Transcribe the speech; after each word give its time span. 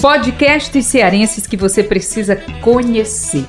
Podcasts 0.00 0.86
cearenses 0.86 1.44
que 1.44 1.56
você 1.56 1.82
precisa 1.82 2.36
conhecer. 2.60 3.44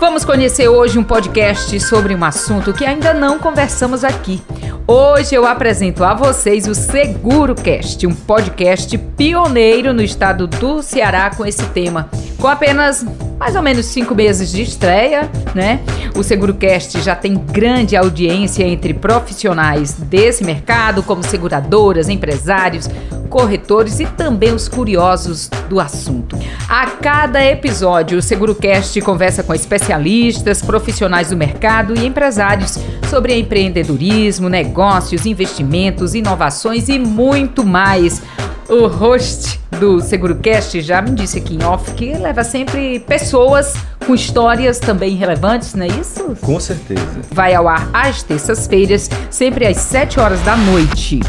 Vamos 0.00 0.24
conhecer 0.24 0.66
hoje 0.66 0.98
um 0.98 1.04
podcast 1.04 1.78
sobre 1.78 2.14
um 2.14 2.24
assunto 2.24 2.72
que 2.72 2.86
ainda 2.86 3.12
não 3.12 3.38
conversamos 3.38 4.02
aqui. 4.02 4.40
Hoje 4.86 5.34
eu 5.34 5.46
apresento 5.46 6.04
a 6.04 6.14
vocês 6.14 6.66
o 6.66 6.74
SeguroCast, 6.74 8.06
um 8.06 8.14
podcast 8.14 8.96
pioneiro 8.96 9.92
no 9.92 10.02
estado 10.02 10.46
do 10.46 10.82
Ceará 10.82 11.30
com 11.30 11.44
esse 11.44 11.64
tema. 11.66 12.08
Com 12.42 12.48
apenas 12.48 13.06
mais 13.38 13.54
ou 13.54 13.62
menos 13.62 13.86
cinco 13.86 14.16
meses 14.16 14.50
de 14.50 14.62
estreia, 14.62 15.30
né? 15.54 15.78
O 16.16 16.24
SeguroCast 16.24 17.00
já 17.00 17.14
tem 17.14 17.36
grande 17.36 17.96
audiência 17.96 18.64
entre 18.64 18.92
profissionais 18.92 19.92
desse 19.92 20.42
mercado, 20.42 21.04
como 21.04 21.22
seguradoras, 21.22 22.08
empresários, 22.08 22.90
corretores 23.30 24.00
e 24.00 24.06
também 24.06 24.52
os 24.52 24.66
curiosos 24.66 25.48
do 25.68 25.78
assunto. 25.78 26.36
A 26.68 26.84
cada 26.86 27.44
episódio, 27.44 28.18
o 28.18 28.22
SeguroCast 28.22 29.00
conversa 29.02 29.44
com 29.44 29.54
especialistas, 29.54 30.60
profissionais 30.60 31.30
do 31.30 31.36
mercado 31.36 31.96
e 31.96 32.04
empresários 32.04 32.76
sobre 33.08 33.38
empreendedorismo, 33.38 34.48
negócios, 34.48 35.26
investimentos, 35.26 36.12
inovações 36.16 36.88
e 36.88 36.98
muito 36.98 37.64
mais. 37.64 38.20
O 38.68 38.88
host 38.88 39.60
do 39.78 40.00
SeguroCast 40.00 40.80
já 40.80 41.02
me 41.02 41.10
disse 41.10 41.38
aqui 41.38 41.56
em 41.56 41.64
off 41.64 41.92
que 41.94 42.12
leva 42.32 42.44
sempre 42.44 42.98
pessoas 43.00 43.74
com 44.06 44.14
histórias 44.14 44.78
também 44.78 45.14
relevantes, 45.16 45.74
não 45.74 45.84
é 45.84 45.88
isso? 45.88 46.34
Com 46.40 46.58
certeza. 46.58 47.06
Vai 47.30 47.54
ao 47.54 47.68
ar 47.68 47.90
às 47.92 48.22
terças-feiras, 48.22 49.10
sempre 49.30 49.66
às 49.66 49.76
7 49.76 50.18
horas 50.18 50.40
da 50.40 50.56
noite. 50.56 51.20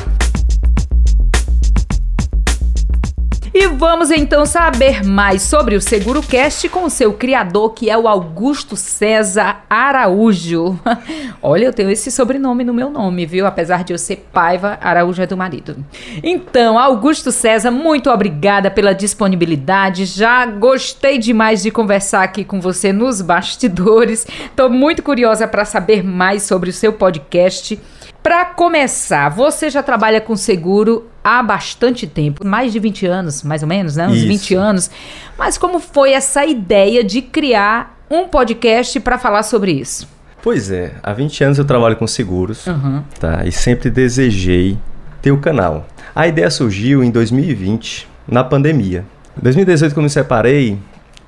Vamos 3.84 4.12
então 4.12 4.46
saber 4.46 5.04
mais 5.04 5.42
sobre 5.42 5.76
o 5.76 5.82
SeguroCast 5.82 6.70
com 6.70 6.86
o 6.86 6.90
seu 6.90 7.12
criador, 7.12 7.74
que 7.74 7.90
é 7.90 7.98
o 7.98 8.08
Augusto 8.08 8.78
César 8.78 9.66
Araújo. 9.70 10.80
Olha, 11.44 11.66
eu 11.66 11.74
tenho 11.74 11.90
esse 11.90 12.10
sobrenome 12.10 12.64
no 12.64 12.74
meu 12.74 12.90
nome, 12.90 13.26
viu? 13.26 13.46
Apesar 13.46 13.84
de 13.84 13.92
eu 13.92 13.98
ser 13.98 14.26
Paiva, 14.32 14.80
Araújo 14.82 15.22
é 15.22 15.28
do 15.28 15.36
marido. 15.36 15.76
Então, 16.24 16.80
Augusto 16.80 17.30
César, 17.30 17.72
muito 17.72 18.10
obrigada 18.10 18.72
pela 18.72 18.94
disponibilidade. 18.94 20.06
Já 20.06 20.46
gostei 20.46 21.18
demais 21.18 21.62
de 21.62 21.70
conversar 21.70 22.24
aqui 22.24 22.46
com 22.46 22.62
você 22.62 22.94
nos 22.94 23.22
bastidores. 23.22 24.26
Estou 24.46 24.70
muito 24.70 25.04
curiosa 25.04 25.46
para 25.46 25.66
saber 25.66 26.06
mais 26.06 26.44
sobre 26.44 26.70
o 26.70 26.74
seu 26.74 26.94
podcast. 26.94 27.78
Para 28.24 28.46
começar, 28.46 29.28
você 29.30 29.70
já 29.70 29.84
trabalha 29.84 30.22
com 30.22 30.36
seguro 30.38 31.08
há 31.22 31.44
bastante 31.44 32.08
tempo, 32.08 32.46
mais 32.48 32.72
de 32.72 32.80
20 32.80 33.06
anos, 33.06 33.44
mais 33.44 33.62
ou 33.64 33.68
menos, 33.68 33.98
né? 33.98 34.08
Uns 34.08 34.16
Isso. 34.20 34.28
20 34.28 34.56
anos. 34.56 34.92
Mas 35.38 35.58
como 35.58 35.78
foi 35.80 36.14
essa 36.14 36.46
ideia 36.46 37.04
de 37.04 37.22
criar 37.22 38.00
um 38.10 38.26
podcast 38.28 38.98
para 39.02 39.18
falar 39.18 39.44
sobre 39.44 39.74
isso? 39.74 40.08
Pois 40.42 40.72
é, 40.72 40.94
há 41.04 41.12
20 41.14 41.44
anos 41.44 41.58
eu 41.58 41.66
trabalho 41.66 41.96
com 41.98 42.08
seguros, 42.08 42.66
Uhum. 42.68 43.04
tá? 43.20 43.46
E 43.46 43.52
sempre 43.52 43.90
desejei 43.90 44.78
ter 45.22 45.32
o 45.32 45.38
canal. 45.40 45.86
A 46.16 46.26
ideia 46.28 46.50
surgiu 46.50 47.04
em 47.04 47.12
2020, 47.12 48.08
na 48.28 48.44
pandemia. 48.44 49.06
Em 49.38 49.42
2018, 49.42 49.94
quando 49.94 50.04
me 50.06 50.10
separei, 50.10 50.78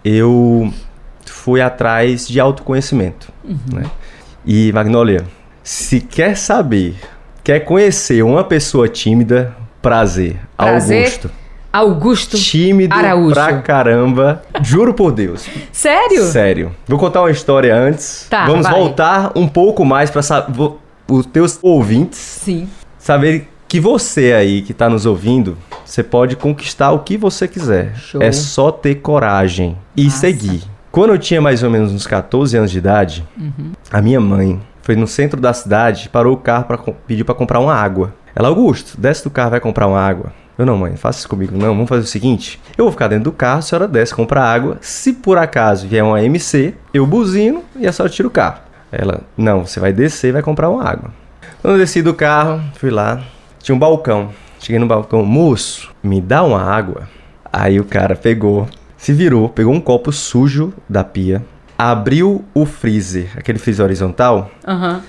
eu 0.04 0.72
fui 1.26 1.60
atrás 1.60 2.28
de 2.28 2.40
autoconhecimento, 2.40 3.32
né? 3.74 3.84
E, 4.46 4.72
Magnólia, 4.74 5.26
se 5.66 6.00
quer 6.00 6.38
saber, 6.38 6.96
quer 7.44 7.62
conhecer 7.62 8.24
uma 8.24 8.44
pessoa 8.44 8.88
tímida, 8.88 9.56
prazer, 9.82 10.38
Prazer, 10.56 11.00
Augusto. 11.06 11.32
Augusto. 11.74 12.38
Tímido 12.38 12.96
Araújo. 12.96 13.34
pra 13.34 13.62
caramba, 13.62 14.42
juro 14.62 14.94
por 14.94 15.12
Deus. 15.12 15.46
Sério? 15.74 16.24
Sério. 16.24 16.76
Vou 16.88 16.98
contar 17.00 17.22
uma 17.22 17.32
história 17.32 17.76
antes. 17.76 18.28
Tá, 18.30 18.46
Vamos 18.46 18.64
vai. 18.64 18.74
voltar 18.74 19.32
um 19.36 19.46
pouco 19.48 19.84
mais 19.84 20.10
para 20.10 20.22
os 21.10 21.26
teus 21.26 21.60
ouvintes 21.62 22.18
Sim. 22.20 22.70
saberem 22.98 23.48
que 23.68 23.80
você 23.80 24.32
aí 24.34 24.62
que 24.62 24.74
tá 24.74 24.88
nos 24.88 25.06
ouvindo, 25.06 25.58
você 25.84 26.02
pode 26.04 26.36
conquistar 26.38 26.92
o 26.92 27.00
que 27.00 27.18
você 27.18 27.48
quiser. 27.48 27.94
Show. 27.98 28.22
É 28.22 28.32
só 28.32 28.72
ter 28.72 28.96
coragem 28.96 29.76
e 29.98 30.06
Massa. 30.06 30.18
seguir. 30.20 30.62
Quando 30.92 31.10
eu 31.12 31.18
tinha 31.18 31.42
mais 31.42 31.62
ou 31.64 31.70
menos 31.70 31.92
uns 31.92 32.08
14 32.08 32.56
anos 32.56 32.72
de 32.72 32.78
idade, 32.78 33.26
Uhum. 33.38 33.72
a 33.92 34.02
minha 34.02 34.22
mãe 34.22 34.62
foi 34.86 34.96
no 34.96 35.08
centro 35.08 35.42
da 35.42 35.52
cidade, 35.52 36.10
parou 36.10 36.36
o 36.36 36.38
carro 36.38 36.66
para 36.66 36.78
pedir 36.78 37.24
para 37.24 37.34
comprar 37.34 37.60
uma 37.60 37.74
água. 37.74 38.14
Ela, 38.36 38.50
Augusto, 38.50 39.02
desce 39.02 39.24
do 39.24 39.32
carro, 39.32 39.50
vai 39.50 39.60
comprar 39.60 39.88
uma 39.88 40.00
água. 40.00 40.32
Eu 40.60 40.64
não, 40.64 40.78
mãe, 40.78 40.96
faça 40.96 41.18
isso 41.18 41.28
comigo. 41.28 41.58
Não, 41.58 41.70
vamos 41.70 41.90
fazer 41.90 42.04
o 42.04 42.08
seguinte: 42.08 42.62
eu 42.78 42.86
vou 42.86 42.92
ficar 42.92 43.08
dentro 43.08 43.24
do 43.24 43.32
carro, 43.32 43.58
a 43.58 43.62
senhora 43.64 43.88
desce, 43.88 44.14
compra 44.14 44.44
água. 44.44 44.78
Se 44.82 45.12
por 45.12 45.40
acaso 45.40 45.88
vier 45.88 46.04
uma 46.04 46.22
MC, 46.22 46.76
eu 46.94 47.08
buzino 47.08 47.64
e 47.76 47.88
a 47.88 47.92
senhora 47.92 48.14
tira 48.14 48.28
o 48.28 48.32
carro. 48.32 48.60
Ela, 48.92 49.22
não, 49.36 49.66
você 49.66 49.80
vai 49.80 49.92
descer 49.92 50.28
e 50.28 50.34
vai 50.34 50.44
comprar 50.44 50.70
uma 50.70 50.84
água. 50.84 51.10
Quando 51.64 51.74
eu 51.74 51.80
desci 51.80 52.04
do 52.04 52.14
carro, 52.14 52.62
fui 52.76 52.92
lá, 52.92 53.24
tinha 53.58 53.76
um 53.76 53.80
balcão. 53.80 54.30
Cheguei 54.60 54.78
no 54.78 54.86
balcão, 54.86 55.26
moço, 55.26 55.92
me 56.04 56.22
dá 56.22 56.44
uma 56.44 56.62
água. 56.62 57.10
Aí 57.52 57.80
o 57.80 57.84
cara 57.84 58.16
pegou, 58.16 58.68
se 58.96 59.12
virou, 59.12 59.50
pegou 59.50 59.74
um 59.74 59.82
copo 59.82 60.12
sujo 60.12 60.72
da 60.88 61.04
pia, 61.04 61.44
abriu 61.78 62.44
o 62.54 62.66
freezer, 62.66 63.32
aquele 63.38 63.60
freezer 63.60 63.86
horizontal, 63.86 64.50
Aham. 64.68 65.02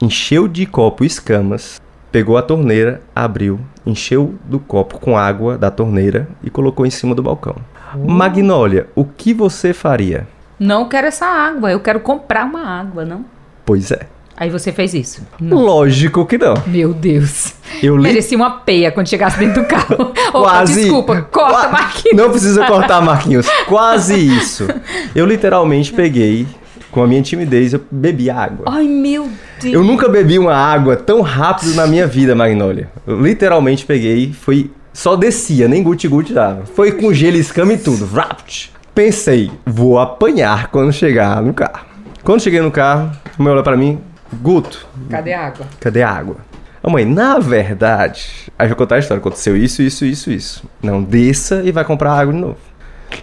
encheu 0.00 0.46
de 0.46 0.66
copo 0.66 1.04
escamas, 1.04 1.80
pegou 2.12 2.36
a 2.36 2.42
torneira, 2.42 3.00
abriu, 3.14 3.60
encheu 3.86 4.34
do 4.44 4.58
copo 4.58 4.98
com 4.98 5.16
água 5.16 5.58
da 5.58 5.70
torneira 5.70 6.28
e 6.42 6.50
colocou 6.50 6.86
em 6.86 6.90
cima 6.90 7.14
do 7.14 7.22
balcão. 7.22 7.56
Magnólia, 7.96 8.88
o 8.94 9.04
que 9.04 9.32
você 9.32 9.72
faria? 9.72 10.26
Não 10.58 10.88
quero 10.88 11.06
essa 11.06 11.26
água, 11.26 11.70
eu 11.70 11.80
quero 11.80 12.00
comprar 12.00 12.44
uma 12.44 12.64
água, 12.64 13.04
não? 13.04 13.24
Pois 13.64 13.90
é. 13.90 14.06
Aí 14.36 14.50
você 14.50 14.72
fez 14.72 14.92
isso. 14.94 15.22
Não. 15.40 15.58
Lógico 15.58 16.26
que 16.26 16.36
não. 16.36 16.54
Meu 16.66 16.92
Deus. 16.92 17.54
Eu 17.82 17.96
li 17.96 18.02
Merecia 18.02 18.36
uma 18.36 18.50
peia 18.50 18.90
quando 18.90 19.08
chegasse 19.08 19.38
dentro 19.38 19.62
do 19.62 19.68
carro. 19.68 20.12
Quase. 20.32 20.74
desculpa, 20.82 21.22
corta, 21.22 21.52
Qua- 21.60 21.68
Marquinhos. 21.68 22.16
Não 22.16 22.30
precisa 22.30 22.66
cortar, 22.66 23.00
Marquinhos. 23.00 23.46
Quase 23.66 24.14
isso. 24.16 24.66
Eu 25.14 25.24
literalmente 25.26 25.92
peguei, 25.92 26.46
com 26.90 27.02
a 27.02 27.06
minha 27.06 27.22
timidez, 27.22 27.72
eu 27.72 27.80
bebi 27.90 28.28
água. 28.28 28.64
Ai, 28.68 28.86
meu 28.88 29.28
Deus. 29.60 29.72
Eu 29.74 29.84
nunca 29.84 30.08
bebi 30.08 30.38
uma 30.38 30.54
água 30.54 30.96
tão 30.96 31.20
rápido 31.20 31.74
na 31.74 31.86
minha 31.86 32.06
vida, 32.06 32.34
Magnólia. 32.34 32.88
Eu 33.06 33.20
literalmente 33.20 33.86
peguei, 33.86 34.32
foi. 34.32 34.70
Só 34.92 35.16
descia, 35.16 35.66
nem 35.68 35.82
guti-guti 35.82 36.32
dava. 36.32 36.64
Foi 36.66 36.92
com 36.92 37.12
gelo, 37.12 37.36
escama 37.36 37.72
e 37.72 37.78
tudo. 37.78 38.04
Vrapt. 38.06 38.72
Pensei, 38.94 39.50
vou 39.66 39.98
apanhar 39.98 40.68
quando 40.68 40.92
chegar 40.92 41.42
no 41.42 41.52
carro. 41.52 41.84
Quando 42.22 42.40
cheguei 42.40 42.60
no 42.60 42.70
carro, 42.70 43.10
a 43.38 43.42
mãe 43.42 43.50
olhou 43.52 43.64
pra 43.64 43.76
mim, 43.76 43.98
Guto, 44.44 44.86
Cadê 45.08 45.32
a 45.32 45.46
água? 45.46 45.66
cadê 45.80 46.02
a 46.02 46.10
água? 46.10 46.36
A 46.82 46.90
mãe, 46.90 47.02
na 47.06 47.38
verdade. 47.38 48.52
Aí 48.58 48.68
vai 48.68 48.76
contar 48.76 48.96
a 48.96 48.98
história. 48.98 49.18
Aconteceu 49.18 49.56
isso, 49.56 49.80
isso, 49.80 50.04
isso, 50.04 50.30
isso. 50.30 50.64
Não, 50.82 51.02
desça 51.02 51.62
e 51.64 51.72
vai 51.72 51.82
comprar 51.82 52.12
água 52.12 52.34
de 52.34 52.38
novo. 52.38 52.58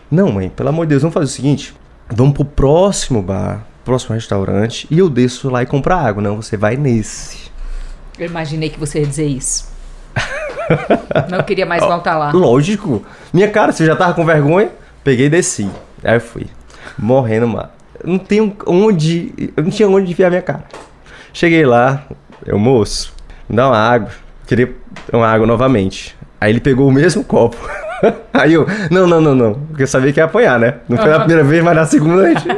Não, 0.10 0.32
mãe, 0.32 0.50
pelo 0.50 0.70
amor 0.70 0.88
de 0.88 0.90
Deus, 0.90 1.04
vamos 1.04 1.14
fazer 1.14 1.26
o 1.26 1.30
seguinte: 1.30 1.76
vamos 2.10 2.34
pro 2.34 2.44
próximo 2.44 3.22
bar, 3.22 3.64
próximo 3.86 4.16
restaurante, 4.16 4.88
e 4.90 4.98
eu 4.98 5.08
desço 5.12 5.48
lá 5.48 5.62
e 5.62 5.68
comprar 5.68 5.98
água. 5.98 6.24
Não, 6.24 6.42
você 6.42 6.58
vai 6.58 6.76
nesse. 6.76 7.52
Eu 8.18 8.26
imaginei 8.26 8.70
que 8.72 8.80
você 8.80 9.02
ia 9.02 9.06
dizer 9.06 9.28
isso. 9.28 9.70
Não 11.30 11.44
queria 11.44 11.68
mais 11.68 11.84
voltar 11.86 12.18
lá. 12.18 12.32
Lógico. 12.32 13.06
Minha 13.32 13.50
cara, 13.52 13.72
você 13.72 13.86
já 13.86 13.96
tava 13.96 14.16
com 14.16 14.26
vergonha? 14.26 14.72
Peguei 15.04 15.28
e 15.28 15.30
desci. 15.30 15.70
Aí 16.04 16.16
eu 16.16 16.22
fui. 16.22 16.48
Morrendo, 16.98 17.48
mano. 17.48 17.70
Não 18.04 18.18
tenho 18.18 18.56
onde. 18.66 19.32
Eu 19.56 19.64
não 19.64 19.70
tinha 19.70 19.88
onde 19.88 20.12
enfiar 20.12 20.32
minha 20.32 20.42
cara. 20.42 20.64
Cheguei 21.34 21.66
lá, 21.66 22.04
eu, 22.46 22.60
moço, 22.60 23.14
me 23.50 23.56
dá 23.56 23.68
uma 23.68 23.78
água. 23.78 24.10
Queria 24.48 24.76
uma 25.14 25.28
água 25.28 25.48
novamente. 25.48 26.16
Aí 26.40 26.52
ele 26.52 26.60
pegou 26.60 26.88
o 26.88 26.92
mesmo 26.92 27.24
copo. 27.24 27.58
Aí 28.34 28.54
eu, 28.54 28.66
não, 28.90 29.08
não, 29.08 29.22
não, 29.22 29.36
não. 29.36 29.54
Porque 29.54 29.84
eu 29.84 29.88
sabia 29.88 30.12
que 30.12 30.20
ia 30.20 30.26
apanhar, 30.26 30.60
né? 30.60 30.76
Não 30.90 30.98
foi 30.98 31.10
na 31.10 31.20
primeira 31.20 31.44
vez, 31.44 31.64
mas 31.64 31.76
na 31.76 31.86
segunda 31.86 32.24
a 32.24 32.28
gente. 32.30 32.50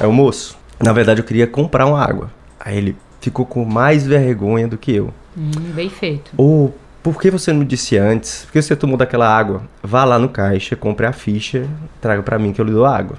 Aí 0.00 0.06
o 0.06 0.12
moço, 0.12 0.56
na 0.80 0.92
verdade 0.92 1.20
eu 1.20 1.24
queria 1.24 1.46
comprar 1.46 1.86
uma 1.86 2.02
água. 2.02 2.30
Aí 2.58 2.76
ele 2.76 2.96
ficou 3.20 3.44
com 3.44 3.64
mais 3.64 4.06
vergonha 4.06 4.68
do 4.68 4.78
que 4.78 4.94
eu. 4.94 5.12
Hum, 5.36 5.50
bem 5.74 5.88
feito. 5.88 6.30
Ou 6.36 6.74
por 7.02 7.20
que 7.20 7.30
você 7.30 7.52
não 7.52 7.60
me 7.60 7.64
disse 7.64 7.98
antes? 7.98 8.44
Por 8.44 8.52
que 8.52 8.62
você 8.62 8.76
tomou 8.76 8.96
daquela 8.96 9.28
água? 9.28 9.62
Vá 9.82 10.04
lá 10.04 10.18
no 10.18 10.28
caixa, 10.28 10.76
compre 10.76 11.06
a 11.06 11.12
ficha, 11.12 11.66
traga 12.00 12.22
pra 12.22 12.38
mim 12.38 12.52
que 12.52 12.60
eu 12.60 12.64
lhe 12.64 12.72
dou 12.72 12.86
água. 12.86 13.16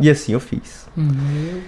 E 0.00 0.10
assim 0.10 0.32
eu 0.32 0.40
fiz. 0.40 0.86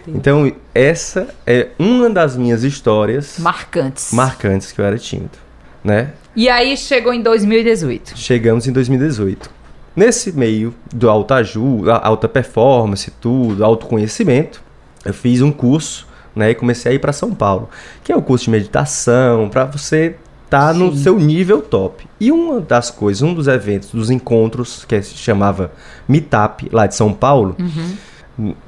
Então, 0.09 0.51
essa 0.75 1.29
é 1.47 1.69
uma 1.79 2.09
das 2.11 2.37
minhas 2.37 2.63
histórias 2.63 3.39
Marcantes. 3.39 4.13
marcantes 4.13 4.73
que 4.73 4.81
eu 4.81 4.85
era 4.85 4.99
tímido, 4.99 5.39
né? 5.83 6.13
E 6.35 6.49
aí 6.49 6.77
chegou 6.77 7.13
em 7.13 7.23
2018. 7.23 8.17
Chegamos 8.17 8.67
em 8.67 8.73
2018. 8.73 9.51
Nesse 9.95 10.33
meio 10.33 10.75
do 10.93 11.09
alta 11.09 11.37
ajuda, 11.37 11.95
alta 11.97 12.29
performance, 12.29 13.11
tudo, 13.21 13.65
autoconhecimento, 13.65 14.61
eu 15.05 15.15
fiz 15.15 15.41
um 15.41 15.53
curso, 15.53 16.09
né, 16.35 16.51
e 16.51 16.55
comecei 16.55 16.93
a 16.93 16.95
ir 16.97 16.99
para 16.99 17.13
São 17.13 17.33
Paulo, 17.33 17.69
que 18.03 18.11
é 18.11 18.17
o 18.17 18.23
curso 18.23 18.47
de 18.47 18.51
meditação, 18.51 19.49
para 19.49 19.65
você 19.67 20.17
tá 20.51 20.73
no 20.73 20.95
seu 20.97 21.19
nível 21.19 21.63
top. 21.63 22.07
E 22.21 22.33
uma 22.33 22.61
das 22.61 22.91
coisas, 22.91 23.23
um 23.23 23.33
dos 23.33 23.47
eventos, 23.47 23.91
dos 23.91 24.11
encontros, 24.11 24.85
que 24.85 25.01
se 25.03 25.15
chamava 25.15 25.73
Meetup, 26.09 26.69
lá 26.73 26.87
de 26.87 26.95
São 26.95 27.13
Paulo, 27.13 27.57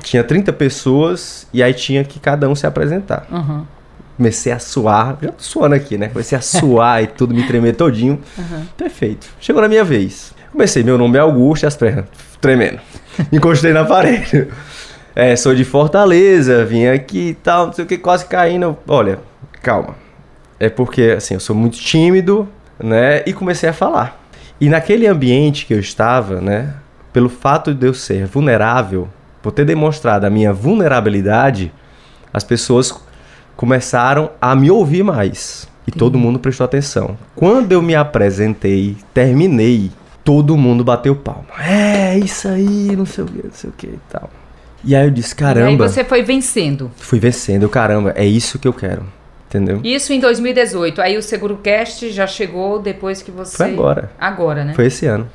tinha 0.03 0.23
30 0.23 0.53
pessoas 0.53 1.47
e 1.53 1.63
aí 1.63 1.75
tinha 1.75 2.05
que 2.05 2.19
cada 2.21 2.49
um 2.49 2.55
se 2.55 2.67
apresentar. 2.67 3.27
Uhum. 3.31 3.65
Comecei 4.17 4.53
a 4.53 4.59
suar, 4.59 5.19
já 5.21 5.31
tô 5.31 5.43
suando 5.43 5.75
aqui, 5.75 5.99
né? 5.99 6.09
Comecei 6.09 6.39
a 6.39 6.41
suar 6.43 7.03
e 7.03 7.07
tudo, 7.07 7.35
me 7.35 7.47
tremer 7.47 7.75
todinho. 7.75 8.21
Perfeito. 8.77 9.29
Chegou 9.41 9.61
na 9.61 9.69
minha 9.69 9.85
vez. 9.85 10.33
Comecei, 10.53 10.83
meu 10.83 10.97
nome 10.97 11.19
é 11.19 11.21
Augusto 11.21 11.65
e 11.65 11.67
as 11.67 11.77
pernas 11.77 12.07
tremendo. 12.41 12.79
Encostei 13.33 13.73
na 13.73 13.85
parede. 13.85 14.49
É, 15.15 15.35
sou 15.35 15.55
de 15.55 15.65
Fortaleza, 15.65 16.65
vim 16.65 16.87
aqui 16.87 17.31
e 17.31 17.35
tal, 17.35 17.67
não 17.67 17.73
sei 17.73 17.85
o 17.85 17.89
que, 17.89 17.99
quase 17.99 18.27
caindo. 18.27 18.77
Olha, 18.87 19.19
calma. 19.63 19.97
É 20.61 20.69
porque, 20.69 21.15
assim, 21.17 21.35
eu 21.35 21.41
sou 21.41 21.57
muito 21.57 21.77
tímido, 21.79 22.49
né? 22.79 23.23
E 23.27 23.33
comecei 23.33 23.69
a 23.69 23.73
falar. 23.73 24.23
E 24.61 24.69
naquele 24.69 25.07
ambiente 25.07 25.67
que 25.67 25.75
eu 25.75 25.81
estava, 25.81 26.41
né? 26.41 26.75
Pelo 27.13 27.29
fato 27.29 27.75
de 27.75 27.87
eu 27.87 27.95
ser 27.95 28.27
vulnerável, 28.27 29.09
por 29.47 29.53
ter 29.53 29.65
demonstrado 29.65 30.27
a 30.27 30.31
minha 30.31 30.53
vulnerabilidade, 30.53 31.73
as 32.35 32.43
pessoas 32.43 32.93
começaram 33.55 34.33
a 34.41 34.57
me 34.57 34.73
ouvir 34.73 35.05
mais. 35.05 35.69
E 35.87 35.93
todo 35.93 36.19
mundo 36.19 36.41
prestou 36.41 36.65
atenção. 36.65 37.17
Quando 37.37 37.71
eu 37.71 37.81
me 37.81 37.95
apresentei, 37.95 38.97
terminei, 39.15 39.93
todo 40.25 40.57
mundo 40.57 40.83
bateu 40.83 41.15
palma. 41.15 41.47
É, 41.65 42.19
isso 42.19 42.49
aí, 42.49 42.97
não 42.97 43.07
sei 43.07 43.23
o 43.23 43.27
que, 43.29 43.45
não 43.45 43.53
sei 43.53 43.71
o 43.71 43.73
que 43.73 43.87
e 43.87 44.01
tal. 44.11 44.29
E 44.83 44.97
aí 44.97 45.07
eu 45.07 45.13
disse, 45.13 45.29
E 45.29 45.35
aí 45.35 45.39
caramba, 45.39 45.89
você 45.89 46.03
foi 46.03 46.25
vencendo. 46.25 46.91
fui 46.97 47.21
vencendo, 47.21 47.69
caramba, 47.69 48.15
é 48.17 48.27
isso 48.27 48.59
que 48.59 48.67
eu 48.67 48.73
quero. 48.73 49.07
Entendeu? 49.49 49.81
Isso 49.85 50.13
em 50.13 50.19
2018. 50.19 51.01
Aí 51.01 51.17
o 51.17 51.23
SeguroCast 51.23 52.11
já 52.11 52.27
chegou 52.27 52.81
depois 52.81 53.23
que 53.23 53.31
você. 53.31 53.57
Foi 53.57 53.73
agora. 53.73 54.11
Agora, 54.19 54.65
né? 54.65 54.75
Foi 54.75 54.87
esse 54.87 55.07
ano. 55.07 55.29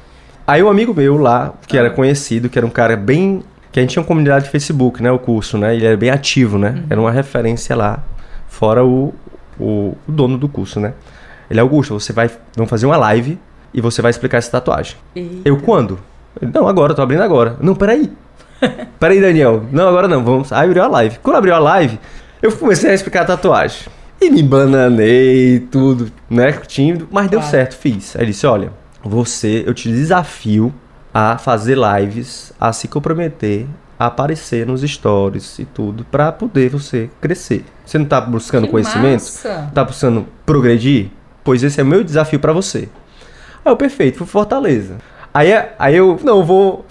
Aí 0.45 0.61
um 0.61 0.69
amigo 0.69 0.93
meu 0.93 1.15
lá, 1.15 1.53
que 1.65 1.77
era 1.77 1.89
conhecido, 1.89 2.49
que 2.49 2.59
era 2.59 2.67
um 2.67 2.69
cara 2.69 2.97
bem. 2.97 3.41
Que 3.71 3.79
a 3.79 3.83
gente 3.83 3.91
tinha 3.91 4.01
uma 4.01 4.07
comunidade 4.07 4.45
de 4.45 4.51
Facebook, 4.51 5.01
né? 5.01 5.11
O 5.11 5.19
curso, 5.19 5.57
né? 5.57 5.75
Ele 5.75 5.85
era 5.85 5.95
bem 5.97 6.09
ativo, 6.09 6.57
né? 6.57 6.83
Era 6.89 6.99
uma 6.99 7.11
referência 7.11 7.75
lá. 7.75 8.03
Fora 8.47 8.83
o, 8.83 9.13
o, 9.59 9.95
o 10.07 10.11
dono 10.11 10.37
do 10.37 10.49
curso, 10.49 10.79
né? 10.79 10.93
Ele, 11.49 11.59
Augusto, 11.59 11.93
você 11.99 12.11
vai. 12.11 12.29
Vamos 12.55 12.69
fazer 12.69 12.85
uma 12.85 12.97
live 12.97 13.39
e 13.73 13.79
você 13.81 14.01
vai 14.01 14.09
explicar 14.11 14.37
essa 14.39 14.51
tatuagem. 14.51 14.95
Eita. 15.15 15.41
Eu, 15.45 15.57
quando? 15.57 15.99
Ele, 16.41 16.51
não, 16.53 16.67
agora, 16.67 16.93
tô 16.93 17.01
abrindo 17.01 17.23
agora. 17.23 17.55
Não, 17.61 17.73
peraí. 17.75 18.11
peraí, 18.99 19.21
Daniel. 19.21 19.63
Não, 19.71 19.87
agora 19.87 20.07
não, 20.07 20.23
vamos. 20.23 20.51
Aí 20.51 20.65
abriu 20.67 20.83
a 20.83 20.87
live. 20.87 21.19
Quando 21.23 21.37
abriu 21.37 21.55
a 21.55 21.59
live, 21.59 21.99
eu 22.41 22.51
comecei 22.51 22.89
a 22.91 22.93
explicar 22.93 23.21
a 23.21 23.25
tatuagem. 23.25 23.87
E 24.19 24.29
me 24.29 24.43
bananei, 24.43 25.59
tudo, 25.71 26.11
né? 26.29 26.51
Tímido, 26.51 27.07
mas 27.11 27.29
deu 27.29 27.39
Claro. 27.39 27.51
certo, 27.51 27.75
fiz. 27.75 28.15
Aí 28.15 28.23
ele 28.23 28.31
disse: 28.31 28.45
olha, 28.45 28.71
você, 29.03 29.63
eu 29.65 29.73
te 29.73 29.89
desafio 29.89 30.71
a 31.13 31.37
fazer 31.37 31.77
lives, 31.77 32.53
a 32.59 32.71
se 32.71 32.87
comprometer, 32.87 33.67
a 33.99 34.07
aparecer 34.07 34.65
nos 34.65 34.81
stories 34.81 35.59
e 35.59 35.65
tudo, 35.65 36.05
pra 36.05 36.31
poder 36.31 36.69
você 36.69 37.09
crescer. 37.19 37.65
Você 37.85 37.97
não 37.97 38.05
tá 38.05 38.19
buscando 38.21 38.65
Que 38.65 38.71
conhecimento? 38.71 39.21
massa. 39.21 39.69
Tá 39.73 39.83
buscando 39.83 40.25
progredir? 40.45 41.09
Pois 41.43 41.63
esse 41.63 41.79
é 41.79 41.83
o 41.83 41.85
meu 41.85 42.03
desafio 42.03 42.39
pra 42.39 42.53
você. 42.53 42.89
Aí 43.63 43.71
eu, 43.71 43.77
perfeito, 43.77 44.17
fui 44.17 44.27
Fortaleza. 44.27 44.97
Aí, 45.33 45.51
aí 45.77 45.95
eu, 45.95 46.19
não, 46.23 46.43
vou, 46.43 46.85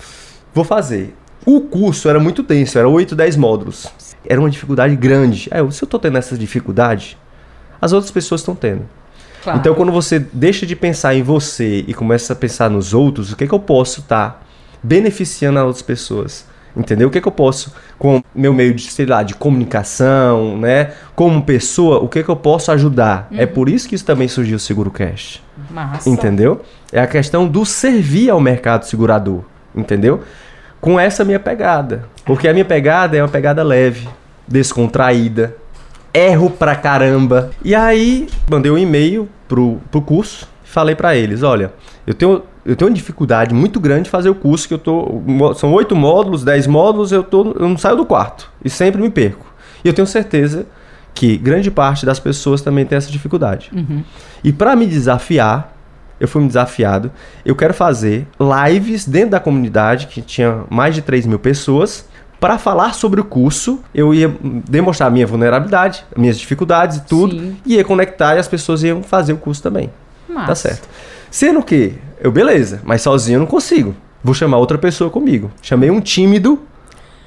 vou 0.55 0.65
fazer. 0.65 1.15
O 1.45 1.63
curso 1.63 2.09
era 2.09 2.21
muito 2.21 2.43
denso, 2.43 2.79
era 2.79 2.89
8, 2.89 3.17
10 3.17 3.37
módulos. 3.37 3.87
Era 4.27 4.39
uma 4.41 4.51
dificuldade 4.51 4.95
grande. 4.95 5.49
Aí 5.51 5.61
eu, 5.61 5.71
se 5.71 5.83
eu 5.83 5.89
tô 5.89 5.99
tendo 5.99 6.19
essa 6.19 6.37
dificuldade, 6.37 7.17
as 7.81 7.93
outras 7.93 8.11
pessoas 8.11 8.41
estão 8.43 8.55
tendo. 8.55 8.83
Claro. 9.43 9.59
Então, 9.59 9.75
quando 9.75 9.93
você 9.93 10.19
deixa 10.19 10.67
de 10.67 10.77
pensar 10.77 11.15
em 11.15 11.23
você 11.23 11.85
e 11.87 11.95
começa 11.95 12.33
a 12.33 12.37
pensar 12.37 12.69
nos 12.69 12.93
outros, 12.93 13.33
o 13.33 13.37
que, 13.37 13.47
que 13.47 13.55
eu 13.55 13.59
posso 13.59 14.01
estar 14.01 14.45
beneficiando 14.83 15.59
as 15.59 15.65
outras 15.65 15.83
pessoas? 15.83 16.45
Entendeu? 16.77 17.09
O 17.09 17.11
que, 17.11 17.21
que 17.21 17.27
eu 17.27 17.33
posso, 17.33 17.75
com 17.99 18.23
meu 18.35 18.55
meio 18.55 18.73
de, 18.73 18.91
sei 18.91 19.05
lá, 19.05 19.23
de 19.23 19.35
comunicação, 19.35 20.57
né? 20.57 20.93
Como 21.17 21.43
pessoa, 21.43 21.99
o 21.99 22.09
que, 22.09 22.23
que 22.23 22.29
eu 22.29 22.37
posso 22.37 22.71
ajudar? 22.71 23.29
É 23.33 23.45
por 23.45 23.69
isso 23.69 23.89
que 23.89 23.95
isso 23.95 24.05
também 24.05 24.29
surgiu 24.29 24.57
o 24.57 24.61
Seguro 24.61 24.91
Cash. 24.91 25.43
Massa. 25.71 26.09
Entendeu? 26.09 26.63
É 26.93 27.01
a 27.01 27.07
questão 27.07 27.47
do 27.47 27.67
servir 27.67 28.31
ao 28.31 28.41
mercado 28.41 28.85
segurador. 28.85 29.43
Entendeu? 29.75 30.23
Com 30.81 30.99
essa 30.99 31.25
minha 31.25 31.41
pegada. 31.41 32.05
Porque 32.25 32.47
a 32.47 32.53
minha 32.53 32.65
pegada 32.65 33.17
é 33.17 33.23
uma 33.23 33.29
pegada 33.29 33.63
leve, 33.63 34.09
descontraída. 34.47 35.57
Erro 36.13 36.51
pra 36.51 36.75
caramba. 36.75 37.51
E 37.65 37.75
aí, 37.75 38.27
mandei 38.51 38.71
um 38.71 38.79
e-mail 38.79 39.29
pro, 39.49 39.79
pro 39.91 40.03
curso. 40.03 40.49
Falei 40.65 40.95
pra 40.95 41.17
eles: 41.17 41.43
olha, 41.43 41.73
eu 42.07 42.15
tenho, 42.15 42.43
eu 42.65 42.77
tenho 42.77 42.91
uma 42.91 42.95
dificuldade 42.95 43.55
muito 43.55 43.79
grande 43.81 44.05
de 44.05 44.11
fazer 44.11 44.29
o 44.29 44.35
curso, 44.35 44.67
que 44.67 44.75
eu 44.75 44.79
tô. 44.79 45.23
São 45.55 45.73
oito 45.73 45.95
módulos, 45.95 46.45
dez 46.45 46.67
módulos, 46.67 47.13
eu, 47.13 47.23
tô, 47.23 47.53
eu 47.53 47.69
não 47.69 47.77
saio 47.77 47.97
do 47.97 48.07
quarto. 48.07 48.51
E 48.65 48.71
sempre 48.71 49.01
me 49.01 49.11
perco. 49.11 49.47
E 49.85 49.89
eu 49.89 49.95
tenho 49.95 50.07
certeza 50.07 50.67
que 51.15 51.37
grande 51.37 51.71
parte 51.71 52.07
das 52.07 52.21
pessoas 52.21 52.63
também 52.63 52.85
tem 52.87 52.97
essa 52.97 53.11
dificuldade. 53.11 53.71
E 54.43 54.53
para 54.53 54.77
me 54.77 54.87
desafiar, 54.87 55.77
eu 56.19 56.29
fui 56.29 56.43
me 56.43 56.49
desafiado. 56.49 57.11
Eu 57.45 57.57
quero 57.57 57.75
fazer 57.75 58.27
lives 58.69 59.07
dentro 59.07 59.31
da 59.31 59.41
comunidade, 59.41 60.07
que 60.07 60.21
tinha 60.21 60.65
mais 60.69 60.95
de 60.95 61.03
3 61.03 61.27
mil 61.27 61.39
pessoas, 61.39 62.07
para 62.41 62.57
falar 62.59 62.95
sobre 62.95 63.21
o 63.21 63.25
curso. 63.25 63.81
Eu 63.95 64.13
ia 64.15 64.35
demonstrar 64.69 65.09
a 65.09 65.11
minha 65.11 65.27
vulnerabilidade, 65.27 66.05
minhas 66.17 66.39
dificuldades 66.39 66.97
e 66.97 67.03
tudo, 67.03 67.39
Sim. 67.39 67.57
e 67.67 67.75
ia 67.77 67.85
conectar 67.85 68.35
e 68.35 68.39
as 68.39 68.49
pessoas 68.49 68.83
iam 68.83 69.03
fazer 69.03 69.33
o 69.35 69.37
curso 69.37 69.63
também. 69.63 69.91
Massa. 70.29 70.47
Tá 70.47 70.55
certo. 70.55 70.89
Sendo 71.31 71.63
que, 71.63 71.95
eu, 72.21 72.33
beleza, 72.33 72.81
mas 72.83 73.03
sozinho 73.03 73.37
eu 73.37 73.41
não 73.41 73.47
consigo. 73.47 73.95
Vou 74.25 74.35
chamar 74.35 74.59
outra 74.59 74.79
pessoa 74.79 75.11
comigo. 75.11 75.51
Chamei 75.63 75.91
um 75.91 76.01
tímido 76.01 76.59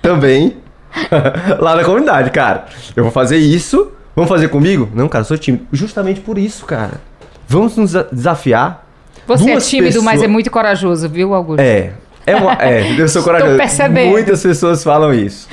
também 0.01 0.57
lá 1.59 1.75
na 1.75 1.83
comunidade, 1.83 2.29
cara. 2.31 2.65
Eu 2.95 3.03
vou 3.03 3.11
fazer 3.11 3.37
isso. 3.37 3.91
Vamos 4.15 4.29
fazer 4.29 4.47
comigo? 4.49 4.89
Não, 4.93 5.07
cara, 5.09 5.21
eu 5.21 5.27
sou 5.27 5.37
tímido. 5.37 5.65
Justamente 5.71 6.21
por 6.21 6.37
isso, 6.37 6.65
cara. 6.65 7.01
Vamos 7.47 7.75
nos 7.77 7.93
desafiar. 8.11 8.85
Você 9.25 9.43
Duas 9.45 9.65
é 9.65 9.69
tímido, 9.69 10.03
mas 10.03 10.13
é 10.13 10.15
pessoas- 10.17 10.31
muito 10.31 10.51
corajoso, 10.51 11.09
viu, 11.09 11.33
Augusto? 11.33 11.61
É. 11.61 11.93
É, 12.25 12.35
uma, 12.35 12.53
é, 12.53 12.95
eu 12.99 13.07
sou 13.07 13.23
corajoso. 13.23 13.57
percebendo. 13.57 14.11
Muitas 14.11 14.41
pessoas 14.41 14.83
falam 14.83 15.13
isso. 15.13 15.47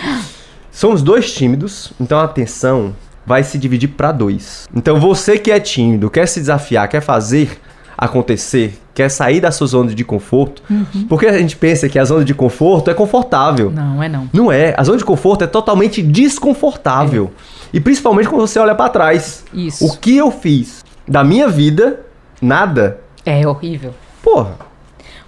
Somos 0.71 1.03
dois 1.03 1.33
tímidos, 1.33 1.93
então 2.01 2.19
a 2.19 2.25
atenção 2.25 2.95
vai 3.27 3.43
se 3.45 3.59
dividir 3.59 3.89
para 3.89 4.13
dois. 4.13 4.69
Então 4.75 4.99
você 5.01 5.39
que 5.39 5.51
é 5.51 5.59
tímido, 5.61 6.09
quer 6.11 6.27
se 6.27 6.41
desafiar, 6.41 6.89
quer 6.89 7.01
fazer 7.01 7.61
acontecer, 7.99 8.79
quer 8.95 9.11
sair 9.11 9.41
da 9.41 9.51
sua 9.51 9.67
zona 9.67 9.95
de 9.95 10.05
conforto, 10.05 10.63
Uhum. 10.71 11.07
porque 11.07 11.27
a 11.27 11.37
gente 11.39 11.55
pensa 11.57 11.87
que 11.89 11.99
a 11.99 12.05
zona 12.05 12.25
de 12.25 12.33
conforto 12.33 12.91
é 12.91 12.95
confortável. 12.95 13.71
Não, 13.71 14.03
é 14.03 14.09
não. 14.09 14.29
Não 14.33 14.51
é. 14.51 14.75
A 14.77 14.83
zona 14.85 14.97
de 14.97 15.05
conforto 15.05 15.45
é 15.45 15.47
totalmente 15.47 16.01
desconfortável. 16.03 17.31
E 17.73 17.79
principalmente 17.81 18.29
quando 18.29 18.41
você 18.47 18.59
olha 18.59 18.75
para 18.75 18.89
trás. 18.89 19.45
Isso. 19.53 19.85
O 19.87 19.97
que 19.99 20.17
eu 20.17 20.31
fiz 20.31 20.83
da 21.07 21.23
minha 21.23 21.47
vida, 21.47 22.01
nada. 22.41 22.99
É 23.25 23.47
horrível. 23.47 23.93
Porra, 24.23 24.55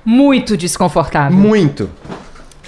Muito 0.04 0.56
desconfortável. 0.56 1.36
muito. 1.36 1.90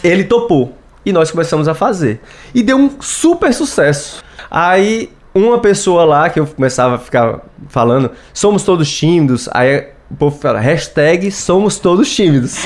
Ele 0.02 0.24
topou. 0.24 0.76
E 1.04 1.12
nós 1.12 1.30
começamos 1.30 1.68
a 1.68 1.74
fazer. 1.74 2.20
E 2.54 2.62
deu 2.62 2.76
um 2.78 2.90
super 3.00 3.52
sucesso. 3.52 4.22
Aí, 4.50 5.10
uma 5.34 5.58
pessoa 5.58 6.04
lá 6.04 6.30
que 6.30 6.38
eu 6.40 6.46
começava 6.46 6.94
a 6.94 6.98
ficar 6.98 7.40
falando, 7.68 8.10
somos 8.32 8.62
todos 8.62 8.90
tímidos. 8.90 9.48
Aí 9.52 9.88
o 10.10 10.14
povo 10.16 10.38
fala, 10.38 10.60
hashtag 10.60 11.30
somos 11.30 11.78
todos 11.78 12.10
tímidos. 12.14 12.56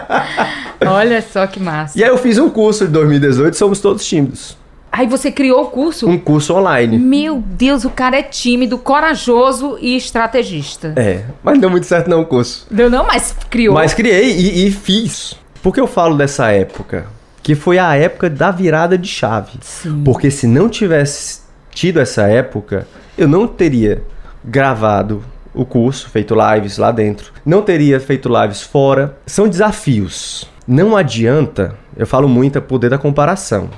Olha 0.86 1.20
só 1.20 1.46
que 1.46 1.60
massa. 1.60 1.98
e 1.98 2.02
aí 2.02 2.08
eu 2.08 2.16
fiz 2.16 2.38
um 2.38 2.48
curso 2.48 2.86
de 2.86 2.92
2018, 2.92 3.54
somos 3.56 3.80
todos 3.80 4.04
tímidos. 4.06 4.56
Aí 4.92 5.06
você 5.06 5.30
criou 5.30 5.62
o 5.62 5.66
curso? 5.66 6.08
Um 6.08 6.18
curso 6.18 6.54
online. 6.54 6.98
Meu 6.98 7.42
Deus, 7.44 7.84
o 7.84 7.90
cara 7.90 8.18
é 8.18 8.22
tímido, 8.22 8.76
corajoso 8.76 9.78
e 9.80 9.96
estrategista. 9.96 10.94
É, 10.96 11.24
mas 11.42 11.54
não 11.54 11.60
deu 11.60 11.70
muito 11.70 11.86
certo 11.86 12.10
não 12.10 12.22
o 12.22 12.26
curso. 12.26 12.66
Deu 12.70 12.90
não, 12.90 13.06
mas 13.06 13.34
criou. 13.48 13.74
Mas 13.74 13.94
criei 13.94 14.32
e, 14.32 14.66
e 14.66 14.70
fiz. 14.70 15.36
Por 15.62 15.72
que 15.72 15.80
eu 15.80 15.86
falo 15.86 16.16
dessa 16.16 16.50
época? 16.50 17.06
Que 17.42 17.54
foi 17.54 17.78
a 17.78 17.94
época 17.94 18.28
da 18.28 18.50
virada 18.50 18.98
de 18.98 19.08
chave. 19.08 19.52
Sim. 19.60 20.02
Porque 20.04 20.30
se 20.30 20.46
não 20.46 20.68
tivesse 20.68 21.40
tido 21.70 22.00
essa 22.00 22.22
época, 22.22 22.86
eu 23.16 23.28
não 23.28 23.46
teria 23.46 24.02
gravado 24.44 25.22
o 25.54 25.64
curso, 25.64 26.08
feito 26.08 26.34
lives 26.34 26.78
lá 26.78 26.90
dentro, 26.90 27.32
não 27.44 27.62
teria 27.62 27.98
feito 28.00 28.28
lives 28.28 28.62
fora. 28.62 29.16
São 29.26 29.48
desafios. 29.48 30.48
Não 30.66 30.96
adianta, 30.96 31.76
eu 32.00 32.06
falo 32.06 32.28
muito 32.28 32.58
a 32.58 32.62
poder 32.62 32.88
da 32.88 32.98
comparação. 32.98 33.68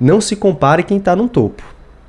Não 0.00 0.20
se 0.20 0.34
compare 0.34 0.82
quem 0.82 0.96
está 0.96 1.14
no 1.14 1.28
topo. 1.28 1.62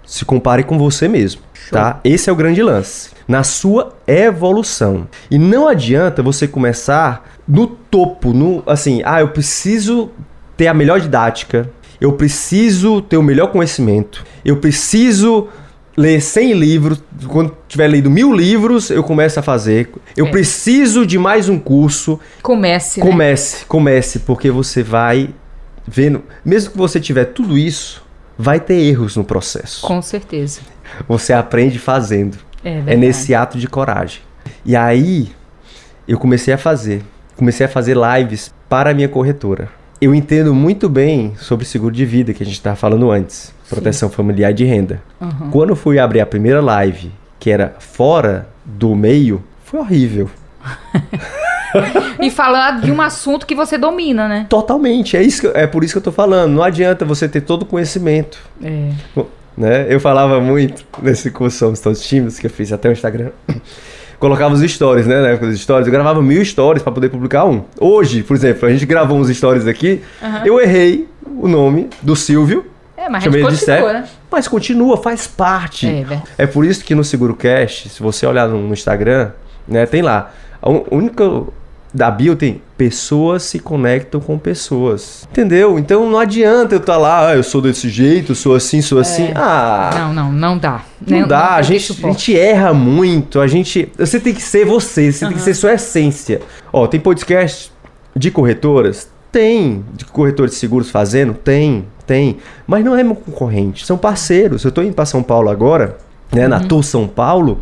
Se 0.06 0.26
compare 0.26 0.64
com 0.64 0.78
você 0.78 1.08
mesmo, 1.08 1.42
tá? 1.70 2.00
Esse 2.04 2.30
é 2.30 2.34
o 2.34 2.36
grande 2.36 2.64
lance. 2.64 3.12
Na 3.28 3.44
sua 3.44 3.94
evolução. 4.08 5.08
E 5.30 5.38
não 5.38 5.68
adianta 5.68 6.24
você 6.24 6.48
começar 6.48 7.30
no 7.48 7.68
topo, 7.68 8.34
no 8.34 8.64
assim, 8.66 9.02
ah, 9.06 9.20
eu 9.22 9.28
preciso 9.28 10.10
ter 10.58 10.68
a 10.68 10.74
melhor 10.74 11.00
didática, 11.00 11.70
eu 12.02 12.14
preciso 12.14 13.02
ter 13.02 13.18
o 13.18 13.24
melhor 13.24 13.48
conhecimento, 13.52 14.26
eu 14.44 14.58
preciso 14.58 15.48
ler 15.96 16.22
100 16.22 16.54
livros, 16.54 17.04
quando 17.28 17.56
tiver 17.68 17.88
lido 17.90 18.10
mil 18.10 18.34
livros, 18.34 18.90
eu 18.90 19.04
começo 19.04 19.40
a 19.40 19.44
fazer. 19.44 19.90
Eu 20.16 20.28
É. 20.28 20.32
preciso 20.32 21.06
de 21.06 21.18
mais 21.20 21.50
um 21.50 21.60
curso. 21.60 22.18
Comece, 22.42 23.00
né? 23.02 23.06
Comece, 23.06 23.66
comece, 23.66 24.20
porque 24.20 24.50
você 24.50 24.82
vai 24.82 25.30
vendo. 25.88 26.24
Mesmo 26.44 26.72
que 26.72 26.78
você 26.78 27.00
tiver 27.00 27.26
tudo 27.26 27.58
isso, 27.58 28.04
vai 28.38 28.60
ter 28.60 28.76
erros 28.76 29.16
no 29.16 29.24
processo. 29.24 29.86
Com 29.86 30.02
certeza. 30.02 30.62
Você 31.08 31.34
aprende 31.34 31.78
fazendo. 31.80 32.38
É 32.64 32.70
É 32.70 32.74
verdade. 32.76 32.98
nesse 32.98 33.34
ato 33.36 33.58
de 33.58 33.68
coragem. 33.68 34.22
E 34.66 34.76
aí, 34.76 35.32
eu 36.08 36.18
comecei 36.18 36.54
a 36.54 36.58
fazer. 36.58 37.02
Comecei 37.36 37.66
a 37.66 37.70
fazer 37.70 37.96
lives 37.96 38.54
para 38.68 38.92
a 38.92 38.94
minha 38.94 39.08
corretora. 39.08 39.70
Eu 40.02 40.16
entendo 40.16 40.54
muito 40.54 40.88
bem 40.90 41.34
sobre 41.38 41.66
seguro 41.66 41.94
de 41.94 42.06
vida 42.06 42.34
que 42.34 42.42
a 42.42 42.46
gente 42.46 42.56
estava 42.56 42.76
falando 42.76 43.12
antes. 43.12 43.54
Proteção 43.70 44.10
familiar 44.10 44.52
e 44.52 44.54
de 44.54 44.66
renda. 44.66 45.02
Uhum. 45.20 45.50
Quando 45.52 45.70
eu 45.72 45.76
fui 45.76 46.00
abrir 46.00 46.22
a 46.22 46.26
primeira 46.26 46.62
live, 46.62 47.12
que 47.40 47.50
era 47.50 47.76
fora 47.80 48.48
do 48.66 48.96
meio, 48.96 49.44
foi 49.66 49.80
horrível. 49.80 50.30
E 52.22 52.30
falar 52.30 52.82
de 52.82 52.92
um 52.92 53.02
assunto 53.02 53.46
que 53.46 53.56
você 53.56 53.78
domina, 53.78 54.28
né? 54.28 54.46
Totalmente. 54.50 55.16
É, 55.16 55.22
isso 55.22 55.42
que- 55.42 55.58
é 55.58 55.66
por 55.68 55.84
isso 55.84 55.94
que 55.94 55.98
eu 56.00 56.04
tô 56.04 56.12
falando. 56.12 56.52
Não 56.54 56.64
adianta 56.64 57.06
você 57.06 57.28
ter 57.30 57.42
todo 57.42 57.64
o 57.64 57.66
conhecimento. 57.66 58.38
É. 58.64 58.90
né? 59.58 59.86
Eu 59.90 60.00
falava 60.00 60.40
muito 60.42 60.84
nesse 61.02 61.30
curso 61.32 61.58
Somos 61.58 61.80
Todos 61.80 62.02
Tímidos, 62.02 62.40
que 62.40 62.48
eu 62.48 62.50
fiz 62.52 62.72
até 62.74 62.90
o 62.90 62.92
Instagram. 62.92 63.30
Colocava 64.20 64.54
os 64.54 64.60
stories, 64.70 65.08
né? 65.08 65.22
Na 65.22 65.28
época 65.30 65.48
dos 65.48 65.60
stories. 65.62 65.88
Eu 65.88 65.94
gravava 65.94 66.22
mil 66.22 66.44
stories 66.44 66.84
para 66.84 66.92
poder 66.92 67.10
publicar 67.10 67.46
um. 67.46 67.64
Hoje, 67.80 68.22
por 68.22 68.36
exemplo, 68.36 68.68
a 68.68 68.72
gente 68.72 68.86
gravou 68.86 69.18
uns 69.18 69.30
stories 69.30 69.66
aqui. 69.66 70.02
Aham. 70.22 70.42
Eu 70.46 70.60
errei 70.60 71.08
o 71.38 71.48
nome 71.48 71.90
do 72.02 72.18
Silvio, 72.18 72.66
É, 72.98 73.08
mas 73.08 73.26
a 73.26 73.30
gente 73.30 73.42
continua, 73.42 73.94
né? 73.94 74.06
mas 74.30 74.48
continua, 74.48 74.98
faz 74.98 75.26
parte. 75.26 75.88
É. 75.88 76.22
É 76.40 76.46
por 76.46 76.66
isso 76.66 76.84
que 76.84 76.94
no 76.94 77.04
SeguroCast, 77.04 77.88
se 77.88 78.04
você 78.04 78.26
olhar 78.26 78.46
no, 78.50 78.60
no 78.68 78.74
Instagram, 78.74 79.32
né, 79.66 79.86
tem 79.86 80.02
lá. 80.02 80.34
A 80.62 80.70
única 80.94 81.24
da 81.94 82.12
bio 82.12 82.36
tem 82.36 82.62
pessoas 82.78 83.44
se 83.44 83.60
conectam 83.60 84.22
com 84.22 84.38
pessoas. 84.38 85.28
Entendeu? 85.32 85.78
Então 85.80 86.10
não 86.10 86.18
adianta 86.20 86.76
eu 86.76 86.80
estar 86.80 86.98
lá, 86.98 87.30
ah, 87.30 87.36
eu 87.36 87.44
sou 87.44 87.62
desse 87.62 87.90
jeito, 87.90 88.36
sou 88.36 88.56
assim, 88.56 88.82
sou 88.82 89.00
assim. 89.00 89.30
Ah, 89.36 89.90
Não, 89.96 90.14
não, 90.14 90.32
não 90.32 90.58
dá. 90.58 90.84
não, 91.06 91.20
Não- 91.22 91.28
dá, 91.28 91.40
não 91.40 91.54
a, 91.58 91.62
gente, 91.62 91.92
a 92.06 92.08
gente 92.10 92.38
erra 92.38 92.74
muito, 92.74 93.40
a 93.40 93.48
gente. 93.48 93.92
Você 93.98 94.20
tem 94.20 94.34
que 94.34 94.42
ser 94.42 94.66
você, 94.66 95.12
você 95.12 95.26
tem 95.26 95.36
que 95.36 95.42
ser 95.42 95.54
sua 95.54 95.74
essência. 95.74 96.42
Ó, 96.72 96.86
tem 96.88 97.00
podcast 97.00 97.72
de 98.16 98.30
corretoras? 98.32 99.10
Tem. 99.32 99.84
De 99.94 100.06
corretores 100.06 100.54
de 100.54 100.58
seguros 100.58 100.90
fazendo? 100.90 101.34
Tem, 101.34 101.86
tem. 102.08 102.38
Mas 102.66 102.84
não 102.86 102.96
é 102.96 103.04
meu 103.04 103.16
concorrente, 103.16 103.86
são 103.86 103.98
parceiros. 103.98 104.64
Eu 104.64 104.72
tô 104.72 104.82
indo 104.82 104.94
pra 104.94 105.06
São 105.06 105.22
Paulo 105.22 105.50
agora, 105.50 105.98
né, 106.32 106.44
Uhum. 106.44 106.50
na 106.50 106.60
Tour 106.62 106.84
São 106.84 107.08
Paulo. 107.08 107.60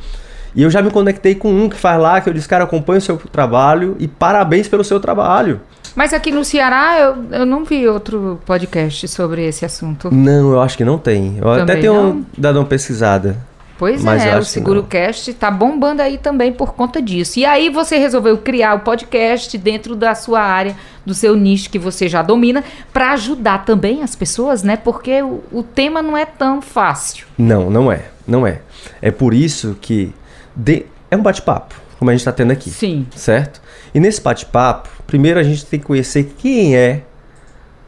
E 0.58 0.64
eu 0.64 0.72
já 0.72 0.82
me 0.82 0.90
conectei 0.90 1.36
com 1.36 1.54
um 1.54 1.70
que 1.70 1.76
faz 1.76 2.02
lá, 2.02 2.20
que 2.20 2.28
eu 2.28 2.34
disse, 2.34 2.50
cara, 2.50 2.64
acompanha 2.64 2.98
o 2.98 3.02
seu 3.02 3.16
trabalho 3.16 3.96
e 4.00 4.08
parabéns 4.08 4.68
pelo 4.68 4.84
seu 4.84 5.00
trabalho. 5.00 5.62
Mas 5.96 6.14
aqui 6.14 6.32
no 6.32 6.44
Ceará 6.44 7.00
eu, 7.00 7.40
eu 7.42 7.46
não 7.46 7.64
vi 7.64 7.88
outro 7.88 8.40
podcast 8.44 9.08
sobre 9.08 9.46
esse 9.46 9.64
assunto. 9.64 10.10
Não, 10.12 10.54
eu 10.54 10.60
acho 10.60 10.76
que 10.76 10.84
não 10.84 10.98
tem. 10.98 11.38
Eu 11.40 11.48
até 11.52 11.60
Também 11.60 11.82
tenho 11.82 11.94
não? 11.94 12.26
dado 12.36 12.58
uma 12.58 12.66
pesquisada. 12.66 13.38
Pois 13.78 14.04
Mas 14.04 14.26
é, 14.26 14.34
o 14.34 14.38
acho 14.40 14.48
que 14.48 14.54
Seguro 14.54 14.82
não. 14.82 14.88
Cast 14.88 15.32
tá 15.36 15.52
bombando 15.52 16.02
aí 16.02 16.18
também 16.18 16.52
por 16.52 16.74
conta 16.74 17.00
disso. 17.00 17.38
E 17.38 17.46
aí 17.46 17.70
você 17.70 18.00
resolveu 18.00 18.36
criar 18.40 18.74
o 18.74 18.80
podcast 18.80 19.56
dentro 19.60 19.96
da 19.96 20.16
sua 20.16 20.42
área, 20.42 20.76
do 21.06 21.14
seu 21.14 21.36
nicho 21.36 21.70
que 21.70 21.78
você 21.78 22.10
já 22.10 22.24
domina, 22.24 22.64
para 22.92 23.12
ajudar 23.12 23.64
também 23.64 24.02
as 24.02 24.16
pessoas, 24.16 24.64
né? 24.64 24.76
Porque 24.76 25.22
o, 25.22 25.44
o 25.52 25.62
tema 25.62 26.02
não 26.02 26.18
é 26.18 26.26
tão 26.26 26.64
fácil. 26.64 27.28
Não, 27.38 27.70
não 27.70 27.92
é. 27.92 28.06
Não 28.28 28.48
é. 28.48 28.62
É 29.00 29.12
por 29.12 29.36
isso 29.36 29.78
que 29.80 30.12
de- 30.58 30.86
é 31.12 31.16
um 31.16 31.22
bate-papo, 31.22 31.76
como 32.00 32.10
a 32.10 32.14
gente 32.14 32.22
está 32.22 32.32
tendo 32.32 32.52
aqui. 32.52 32.70
Sim. 32.70 33.06
Certo? 33.16 33.62
E 33.94 34.00
nesse 34.00 34.20
bate-papo, 34.22 34.90
primeiro 35.06 35.40
a 35.40 35.44
gente 35.44 35.66
tem 35.66 35.80
que 35.80 35.86
conhecer 35.86 36.34
quem 36.38 36.76
é 36.76 37.04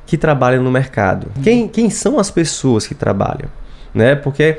que 0.06 0.18
trabalha 0.18 0.60
no 0.60 0.72
mercado. 0.72 1.28
Quem, 1.44 1.68
quem 1.68 1.90
são 1.90 2.18
as 2.20 2.32
pessoas 2.32 2.88
que 2.88 2.96
trabalham, 2.96 3.50
né? 3.94 4.16
Porque 4.16 4.58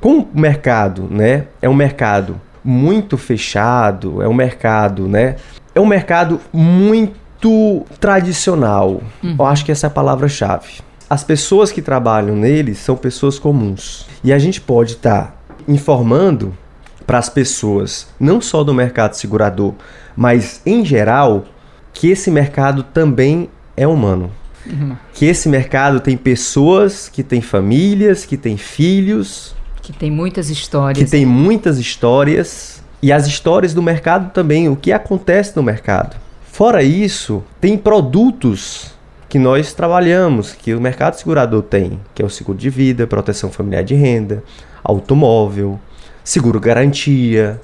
como 0.00 0.28
o 0.34 0.40
mercado, 0.40 1.08
né, 1.10 1.46
é 1.60 1.68
um 1.68 1.74
mercado 1.74 2.40
muito 2.64 3.16
fechado, 3.18 4.22
é 4.22 4.28
um 4.28 4.34
mercado, 4.34 5.06
né? 5.08 5.36
É 5.74 5.80
um 5.80 5.86
mercado 5.86 6.40
muito 6.52 7.84
tradicional. 8.00 9.02
Eu 9.38 9.44
acho 9.44 9.64
que 9.64 9.70
essa 9.72 9.86
é 9.86 9.88
a 9.88 9.90
palavra-chave. 9.90 10.80
As 11.08 11.22
pessoas 11.22 11.70
que 11.70 11.80
trabalham 11.82 12.34
nele 12.34 12.74
são 12.74 12.96
pessoas 12.96 13.38
comuns. 13.38 14.06
E 14.24 14.32
a 14.32 14.38
gente 14.38 14.60
pode 14.60 14.92
estar 14.94 15.36
informando 15.68 16.56
para 17.06 17.18
as 17.18 17.28
pessoas, 17.28 18.08
não 18.18 18.40
só 18.40 18.64
do 18.64 18.74
mercado 18.74 19.14
segurador, 19.14 19.74
mas 20.16 20.60
em 20.66 20.84
geral, 20.84 21.44
que 21.92 22.08
esse 22.08 22.30
mercado 22.30 22.82
também 22.82 23.48
é 23.76 23.86
humano. 23.86 24.30
Que 25.14 25.26
esse 25.26 25.48
mercado 25.48 26.00
tem 26.00 26.16
pessoas, 26.16 27.08
que 27.08 27.22
tem 27.22 27.40
famílias, 27.40 28.24
que 28.24 28.36
tem 28.36 28.56
filhos, 28.56 29.54
Que 29.80 29.92
tem 29.92 30.10
muitas 30.10 30.50
histórias. 30.50 30.98
que 31.04 31.08
tem 31.08 31.24
muitas 31.24 31.78
histórias 31.78 32.82
e 33.00 33.12
as 33.12 33.28
histórias 33.28 33.72
do 33.72 33.80
mercado 33.80 34.32
também, 34.32 34.68
o 34.68 34.74
que 34.74 34.90
acontece 34.92 35.54
no 35.54 35.62
mercado. 35.62 36.16
Fora 36.50 36.82
isso, 36.82 37.44
tem 37.60 37.78
produtos 37.78 38.90
que 39.28 39.38
nós 39.38 39.72
trabalhamos, 39.72 40.52
que 40.52 40.74
o 40.74 40.80
mercado 40.80 41.14
segurador 41.14 41.62
tem, 41.62 42.00
que 42.14 42.20
é 42.20 42.24
o 42.24 42.30
seguro 42.30 42.58
de 42.58 42.68
vida, 42.68 43.06
proteção 43.06 43.50
familiar 43.50 43.84
de 43.84 43.94
renda, 43.94 44.42
automóvel, 44.82 45.78
seguro 46.26 46.58
garantia. 46.58 47.60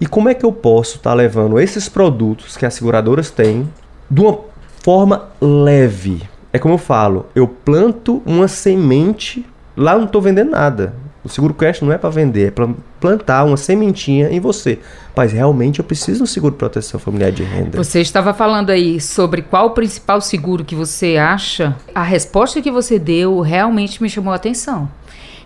E 0.00 0.06
como 0.06 0.28
é 0.28 0.34
que 0.34 0.44
eu 0.44 0.50
posso 0.50 0.96
estar 0.96 1.14
levando 1.14 1.60
esses 1.60 1.88
produtos 1.88 2.56
que 2.56 2.66
as 2.66 2.74
seguradoras 2.74 3.30
têm 3.30 3.68
de 4.10 4.20
uma 4.20 4.38
forma 4.82 5.28
leve? 5.40 6.22
É 6.52 6.58
como 6.58 6.74
eu 6.74 6.78
falo, 6.78 7.26
eu 7.34 7.46
planto 7.46 8.22
uma 8.24 8.48
semente, 8.48 9.44
lá 9.76 9.96
não 9.96 10.04
estou 10.04 10.22
vendendo 10.22 10.50
nada. 10.50 10.94
O 11.22 11.28
seguro 11.28 11.52
cash 11.52 11.80
não 11.80 11.92
é 11.92 11.98
para 11.98 12.08
vender, 12.08 12.48
é 12.48 12.50
para 12.52 12.68
plantar 13.00 13.44
uma 13.44 13.56
sementinha 13.56 14.30
em 14.30 14.38
você. 14.38 14.78
Mas 15.14 15.32
realmente 15.32 15.80
eu 15.80 15.84
preciso 15.84 16.18
de 16.18 16.22
um 16.22 16.26
seguro 16.26 16.52
de 16.52 16.58
proteção 16.58 17.00
familiar 17.00 17.32
de 17.32 17.42
renda. 17.42 17.76
Você 17.82 18.00
estava 18.00 18.32
falando 18.32 18.70
aí 18.70 19.00
sobre 19.00 19.42
qual 19.42 19.66
o 19.66 19.70
principal 19.70 20.20
seguro 20.20 20.64
que 20.64 20.74
você 20.74 21.16
acha. 21.16 21.76
A 21.92 22.02
resposta 22.04 22.62
que 22.62 22.70
você 22.70 22.96
deu 22.96 23.40
realmente 23.40 24.00
me 24.00 24.08
chamou 24.08 24.32
a 24.32 24.36
atenção. 24.36 24.88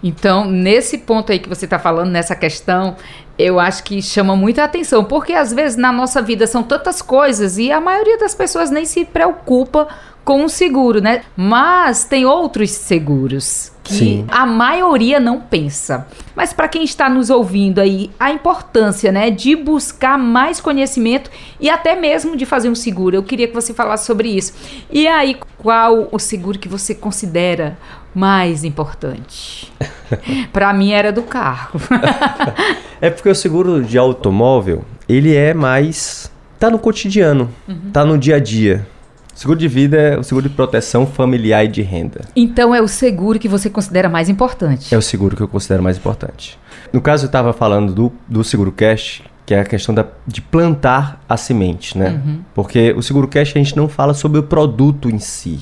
Então, 0.02 0.44
nesse 0.44 0.98
ponto 0.98 1.30
aí 1.30 1.38
que 1.38 1.48
você 1.48 1.66
está 1.66 1.78
falando, 1.78 2.10
nessa 2.10 2.34
questão, 2.34 2.96
eu 3.38 3.60
acho 3.60 3.84
que 3.84 4.00
chama 4.02 4.34
muita 4.34 4.64
atenção, 4.64 5.04
porque 5.04 5.32
às 5.32 5.52
vezes 5.52 5.76
na 5.76 5.92
nossa 5.92 6.20
vida 6.22 6.46
são 6.46 6.62
tantas 6.62 7.02
coisas 7.02 7.58
e 7.58 7.70
a 7.70 7.80
maioria 7.80 8.18
das 8.18 8.34
pessoas 8.34 8.70
nem 8.70 8.84
se 8.84 9.04
preocupa 9.04 9.88
com 10.24 10.44
o 10.44 10.48
seguro, 10.48 11.00
né? 11.00 11.22
Mas 11.36 12.04
tem 12.04 12.24
outros 12.24 12.70
seguros 12.70 13.72
que 13.82 13.94
Sim. 13.94 14.26
a 14.28 14.46
maioria 14.46 15.18
não 15.18 15.40
pensa. 15.40 16.06
Mas 16.36 16.52
para 16.52 16.68
quem 16.68 16.84
está 16.84 17.08
nos 17.08 17.30
ouvindo 17.30 17.80
aí, 17.80 18.10
a 18.20 18.30
importância, 18.30 19.10
né, 19.10 19.30
de 19.30 19.56
buscar 19.56 20.16
mais 20.16 20.60
conhecimento 20.60 21.30
e 21.58 21.68
até 21.68 21.96
mesmo 21.96 22.36
de 22.36 22.46
fazer 22.46 22.68
um 22.68 22.74
seguro. 22.74 23.16
Eu 23.16 23.22
queria 23.22 23.48
que 23.48 23.54
você 23.54 23.74
falasse 23.74 24.06
sobre 24.06 24.28
isso. 24.28 24.52
E 24.90 25.08
aí, 25.08 25.36
qual 25.58 26.08
o 26.12 26.18
seguro 26.18 26.58
que 26.58 26.68
você 26.68 26.94
considera 26.94 27.76
mais 28.14 28.64
importante? 28.64 29.72
para 30.52 30.72
mim 30.72 30.92
era 30.92 31.12
do 31.12 31.22
carro. 31.22 31.80
É 33.00 33.10
porque 33.10 33.28
o 33.28 33.34
seguro 33.34 33.82
de 33.82 33.96
automóvel, 33.98 34.84
ele 35.08 35.34
é 35.34 35.54
mais. 35.54 36.30
tá 36.58 36.68
no 36.70 36.78
cotidiano, 36.78 37.48
Uhum. 37.68 37.90
tá 37.92 38.04
no 38.04 38.18
dia 38.18 38.36
a 38.36 38.40
dia. 38.40 38.86
Seguro 39.34 39.58
de 39.58 39.68
vida 39.68 39.96
é 39.96 40.18
o 40.18 40.22
seguro 40.22 40.46
de 40.46 40.54
proteção 40.54 41.06
familiar 41.06 41.64
e 41.64 41.68
de 41.68 41.80
renda. 41.80 42.20
então 42.36 42.74
é 42.74 42.82
o 42.82 42.88
seguro 42.88 43.38
que 43.38 43.48
você 43.48 43.70
considera 43.70 44.06
mais 44.08 44.28
importante. 44.28 44.94
É 44.94 44.98
o 44.98 45.02
seguro 45.02 45.34
que 45.34 45.42
eu 45.42 45.48
considero 45.48 45.82
mais 45.82 45.96
importante. 45.96 46.58
No 46.92 47.00
caso, 47.00 47.24
eu 47.24 47.28
estava 47.28 47.52
falando 47.54 47.94
do, 47.94 48.12
do 48.28 48.44
seguro 48.44 48.70
cash, 48.70 49.22
que 49.46 49.54
é 49.54 49.60
a 49.60 49.64
questão 49.64 49.94
da, 49.94 50.04
de 50.26 50.42
plantar 50.42 51.24
a 51.26 51.38
semente, 51.38 51.96
né? 51.96 52.20
Uhum. 52.22 52.40
Porque 52.54 52.92
o 52.92 53.02
seguro 53.02 53.26
cash 53.28 53.52
a 53.54 53.58
gente 53.58 53.74
não 53.76 53.88
fala 53.88 54.12
sobre 54.12 54.38
o 54.38 54.42
produto 54.42 55.08
em 55.08 55.18
si, 55.18 55.58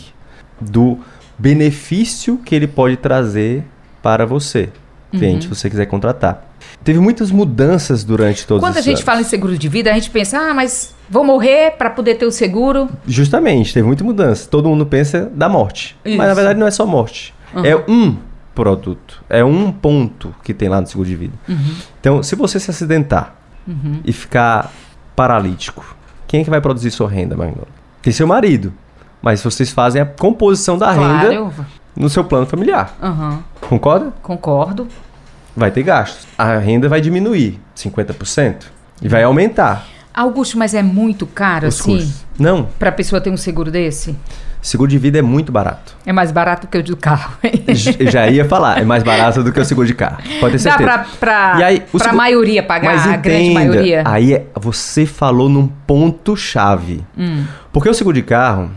do 0.60 0.98
benefício 1.38 2.38
que 2.44 2.54
ele 2.54 2.66
pode 2.66 2.96
trazer 2.96 3.64
para 4.02 4.26
você, 4.26 4.70
cliente, 5.10 5.46
Uhum. 5.48 5.54
se 5.54 5.60
você 5.62 5.70
quiser 5.70 5.86
contratar. 5.86 6.44
Teve 6.84 6.98
muitas 6.98 7.30
mudanças 7.30 8.04
durante 8.04 8.46
todos 8.46 8.62
Quando 8.62 8.76
a 8.76 8.80
gente 8.80 8.96
anos. 8.96 9.00
fala 9.02 9.20
em 9.20 9.24
seguro 9.24 9.56
de 9.56 9.68
vida, 9.68 9.90
a 9.90 9.94
gente 9.94 10.10
pensa, 10.10 10.38
ah, 10.38 10.54
mas 10.54 10.94
vou 11.08 11.24
morrer 11.24 11.72
para 11.72 11.90
poder 11.90 12.16
ter 12.16 12.26
o 12.26 12.30
seguro. 12.30 12.88
Justamente, 13.06 13.72
teve 13.72 13.86
muita 13.86 14.04
mudança. 14.04 14.48
Todo 14.48 14.68
mundo 14.68 14.84
pensa 14.86 15.30
da 15.34 15.48
morte. 15.48 15.96
Isso. 16.04 16.16
Mas 16.16 16.28
na 16.28 16.34
verdade 16.34 16.58
não 16.58 16.66
é 16.66 16.70
só 16.70 16.84
morte. 16.86 17.32
Uhum. 17.54 17.64
É 17.64 17.76
um 17.88 18.16
produto. 18.54 19.22
É 19.28 19.44
um 19.44 19.70
ponto 19.72 20.34
que 20.42 20.52
tem 20.52 20.68
lá 20.68 20.80
no 20.80 20.86
seguro 20.86 21.08
de 21.08 21.16
vida. 21.16 21.34
Uhum. 21.48 21.74
Então, 22.00 22.22
se 22.22 22.34
você 22.34 22.58
se 22.60 22.70
acidentar 22.70 23.34
e 24.04 24.12
ficar 24.12 24.72
paralítico, 25.14 25.96
quem 26.26 26.40
é 26.40 26.44
que 26.44 26.50
vai 26.50 26.60
produzir 26.60 26.90
sua 26.90 27.08
renda, 27.08 27.36
Magnolia? 27.36 27.66
Tem 28.02 28.12
seu 28.12 28.26
marido. 28.26 28.72
Mas 29.22 29.42
vocês 29.42 29.70
fazem 29.70 30.00
a 30.00 30.06
composição 30.06 30.78
da 30.78 30.90
renda 30.92 31.26
Claro. 31.28 31.54
no 31.96 32.08
seu 32.08 32.22
plano 32.24 32.46
familiar. 32.46 32.94
Aham. 33.02 33.40
Concorda? 33.60 34.12
Concordo. 34.22 34.86
vai 35.56 35.70
ter 35.72 35.82
gastos. 35.82 36.26
A 36.38 36.56
renda 36.58 36.88
vai 36.88 37.00
diminuir 37.00 37.58
50% 37.76 38.66
e 39.02 39.08
vai 39.08 39.24
aumentar 39.24 39.84
Augusto, 40.14 40.58
mas 40.58 40.74
é 40.74 40.82
muito 40.82 41.26
caro 41.26 41.68
os 41.68 41.80
assim 41.80 41.96
custos. 41.98 42.24
Não, 42.38 42.68
pra 42.78 42.90
pessoa 42.90 43.20
ter 43.20 43.30
um 43.30 43.36
seguro 43.36 43.70
desse? 43.70 44.16
seguro 44.60 44.90
de 44.90 44.98
vida 44.98 45.18
é 45.18 45.22
muito 45.22 45.52
barato. 45.52 45.96
É 46.04 46.12
mais 46.12 46.32
barato 46.32 46.66
que 46.66 46.76
o 46.76 46.82
do 46.82 46.96
carro. 46.96 47.32
Já 48.10 48.26
ia 48.28 48.44
falar, 48.44 48.80
é 48.80 48.84
mais 48.84 49.02
barato 49.04 49.42
do 49.44 49.52
que 49.52 49.60
o 49.60 49.64
seguro 49.64 49.86
de 49.86 49.94
carro. 49.94 50.16
Pode 50.40 50.58
ter 50.58 50.64
Dá 50.64 50.70
certeza. 50.76 50.76
pra, 50.84 51.06
pra, 51.20 51.56
aí, 51.66 51.80
pra 51.80 51.98
seguro- 52.00 52.16
maioria 52.16 52.62
pagar, 52.64 52.96
Mas 52.96 53.06
a 53.06 53.16
grande 53.16 53.44
entenda, 53.50 53.54
maioria? 53.60 54.02
aí 54.04 54.34
é- 54.34 54.46
você 54.56 55.06
falou 55.06 55.48
num 55.48 55.68
ponto 55.68 56.36
chave. 56.36 57.04
Hum, 57.16 57.44
Porque 57.72 57.88
o 57.88 57.94
seguro 57.94 58.14
de 58.16 58.22
carro 58.22 58.70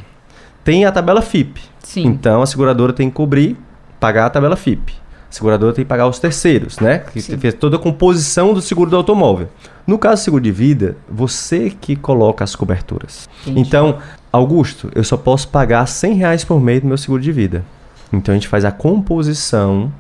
tem 0.63 0.86
a 0.86 0.91
tabela 0.91 1.22
FIP. 1.22 1.62
sim. 1.84 2.06
Então 2.06 2.41
a 2.41 2.46
seguradora 2.46 2.94
tem 2.94 3.10
que 3.10 3.15
cobrir, 3.15 3.58
pagar 4.00 4.25
a 4.25 4.30
tabela 4.30 4.56
FIP. 4.56 4.94
A 5.30 5.34
seguradora 5.34 5.72
tem 5.74 5.86
que 5.86 5.89
pagar 5.89 6.08
os 6.08 6.20
terceiros, 6.20 6.77
né? 6.80 7.00
Que 7.00 7.22
Sim. 7.22 7.38
fez 7.38 7.53
toda 7.53 7.77
a 7.77 7.80
composição 7.80 8.53
do 8.53 8.62
seguro 8.62 8.89
do 8.89 8.98
automóvel. 8.98 9.48
No 9.88 9.98
caso 9.98 10.22
do 10.22 10.25
seguro 10.25 10.44
de 10.44 10.51
vida, 10.51 10.98
você 11.10 11.70
que 11.70 11.96
coloca 11.96 12.44
as 12.44 12.53
coberturas. 12.53 13.30
Entendi. 13.44 13.62
Então, 13.62 14.00
Augusto, 14.30 14.91
eu 14.94 15.06
só 15.06 15.15
posso 15.15 15.48
pagar 15.48 15.86
100 15.86 16.15
reais 16.15 16.44
por 16.44 16.60
mês 16.60 16.82
no 16.84 16.89
meu 16.89 16.98
seguro 16.98 17.22
de 17.22 17.32
vida. 17.32 17.63
Então 18.12 18.34
a 18.34 18.36
gente 18.36 18.50
faz 18.50 18.65
a 18.65 18.74
composição 18.74 19.91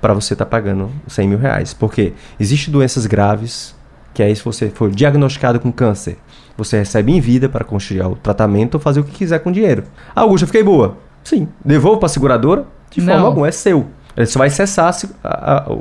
para 0.00 0.12
você 0.12 0.34
estar 0.34 0.46
pagando 0.46 0.90
100 1.06 1.28
mil 1.28 1.38
reais. 1.38 1.72
Porque 1.72 2.12
existem 2.38 2.70
doenças 2.72 3.06
graves, 3.06 3.74
que 4.16 4.22
aí 4.22 4.34
se 4.34 4.42
você 4.42 4.70
for 4.70 4.90
diagnosticado 4.90 5.60
com 5.60 5.70
câncer, 5.70 6.16
você 6.56 6.78
recebe 6.78 7.12
em 7.12 7.20
vida 7.20 7.50
para 7.50 7.62
construir 7.62 8.00
o 8.00 8.16
tratamento 8.16 8.76
ou 8.76 8.80
fazer 8.80 9.00
o 9.00 9.04
que 9.04 9.10
quiser 9.10 9.40
com 9.40 9.50
o 9.50 9.52
dinheiro. 9.52 9.84
Ah, 10.14 10.22
Augusto, 10.22 10.44
eu 10.44 10.46
fiquei 10.46 10.62
boa. 10.62 10.96
Sim. 11.22 11.46
Devolvo 11.62 11.98
para 11.98 12.06
a 12.06 12.08
seguradora? 12.08 12.64
De 12.90 13.02
forma 13.02 13.20
Não. 13.20 13.26
alguma, 13.26 13.46
é 13.46 13.50
seu. 13.50 13.88
Ele 14.16 14.24
só 14.24 14.38
vai 14.38 14.48
cessar 14.48 14.96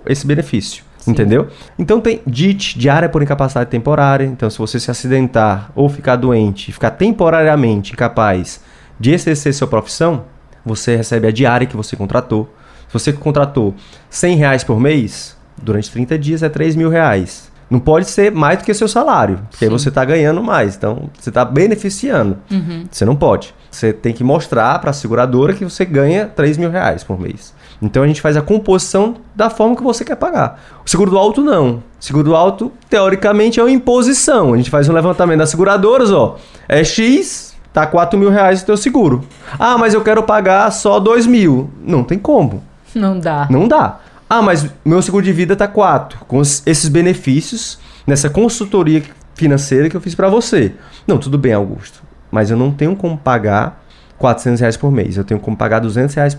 esse 0.06 0.28
benefício. 0.28 0.84
Sim. 0.98 1.12
Entendeu? 1.12 1.48
Então 1.80 2.02
tem 2.02 2.22
DIT, 2.28 2.78
diária 2.78 3.08
por 3.08 3.24
incapacidade 3.24 3.70
temporária. 3.70 4.26
Então, 4.26 4.50
se 4.50 4.58
você 4.58 4.82
se 4.82 4.92
acidentar 4.92 5.72
ou 5.74 5.88
ficar 5.88 6.18
doente, 6.18 6.74
ficar 6.74 6.92
temporariamente 6.92 7.94
incapaz 7.94 8.60
de 9.00 9.14
exercer 9.14 9.54
sua 9.54 9.68
profissão, 9.68 10.26
você 10.66 10.98
recebe 10.98 11.26
a 11.26 11.32
diária 11.32 11.66
que 11.66 11.78
você 11.78 11.96
contratou. 11.96 12.54
Se 12.90 12.94
você 12.94 13.14
contratou 13.14 13.74
100 14.10 14.36
reais 14.36 14.64
por 14.66 14.78
mês, 14.78 15.38
durante 15.56 15.90
30 15.90 16.20
dias 16.20 16.44
é 16.44 16.50
3 16.50 16.76
mil 16.76 16.90
reais. 16.90 17.55
Não 17.70 17.80
pode 17.80 18.10
ser 18.10 18.32
mais 18.32 18.60
do 18.60 18.64
que 18.64 18.74
seu 18.74 18.88
salário, 18.88 19.40
porque 19.50 19.66
aí 19.66 19.72
Sim. 19.72 19.78
você 19.78 19.90
está 19.90 20.06
ganhando 20.06 20.44
mais. 20.44 20.76
Então, 20.76 21.10
você 21.20 21.30
está 21.30 21.44
beneficiando. 21.44 22.38
Uhum. 22.52 22.86
Você 22.90 23.06
não 23.06 23.16
pode. 23.16 23.54
Você 23.72 23.92
tem 23.92 24.14
que 24.14 24.24
mostrar 24.24 24.80
para 24.80 24.92
a 24.92 24.94
seguradora 24.94 25.54
que 25.54 25.66
você 25.66 25.84
ganha 25.84 26.28
3 26.28 26.58
mil 26.58 26.70
reais 26.70 27.04
por 27.04 27.20
mês. 27.20 27.54
Então 27.82 28.04
a 28.04 28.08
gente 28.08 28.22
faz 28.22 28.38
a 28.38 28.42
composição 28.42 29.16
da 29.36 29.50
forma 29.50 29.76
que 29.76 29.84
você 29.84 30.06
quer 30.06 30.16
pagar. 30.16 30.60
O 30.86 30.90
seguro 30.90 31.12
do 31.12 31.18
alto 31.18 31.42
não. 31.42 31.76
O 31.76 31.84
seguro 32.00 32.24
do 32.24 32.36
alto, 32.36 32.72
teoricamente, 32.90 33.60
é 33.60 33.64
uma 33.64 33.72
imposição. 33.72 34.54
A 34.54 34.58
gente 34.58 34.70
faz 34.70 34.88
um 34.88 34.94
levantamento 34.94 35.40
das 35.40 35.50
seguradoras, 35.50 36.12
ó. 36.12 36.38
É 36.70 36.84
X, 36.84 37.56
tá 37.74 37.86
4 37.86 38.18
mil 38.18 38.30
reais 38.30 38.62
o 38.62 38.66
teu 38.66 38.78
seguro. 38.78 39.24
Ah, 39.60 39.78
mas 39.78 39.94
eu 39.94 40.02
quero 40.02 40.24
pagar 40.24 40.72
só 40.72 41.00
2 41.00 41.28
mil. 41.28 41.70
Não 41.84 42.04
tem 42.04 42.18
como. 42.18 42.64
Não 42.94 43.20
dá. 43.20 43.48
Não 43.50 43.68
dá. 43.68 44.00
Ah, 44.30 44.42
mas 44.42 44.68
meu 44.84 45.02
seguro 45.02 45.24
de 45.24 45.32
vida 45.32 45.56
tá 45.56 45.68
4. 45.68 46.26
Com 46.26 46.42
esses 46.42 46.88
benefícios, 46.90 47.78
nessa 48.08 48.30
consultoria 48.30 49.04
financeira 49.36 49.90
que 49.90 49.96
eu 49.96 50.02
fiz 50.02 50.16
para 50.16 50.30
você. 50.30 50.74
Não, 51.06 51.18
tudo 51.18 51.38
bem, 51.38 51.54
Augusto. 51.54 52.02
Mas 52.32 52.50
eu 52.50 52.58
não 52.58 52.72
tenho 52.72 52.96
como 52.96 53.18
pagar 53.18 53.86
400 54.18 54.60
reais 54.62 54.78
por 54.78 54.92
mês. 54.92 55.16
Eu 55.16 55.24
tenho 55.24 55.40
como 55.40 55.56
pagar 55.56 55.80
200 55.80 56.16
reais 56.16 56.38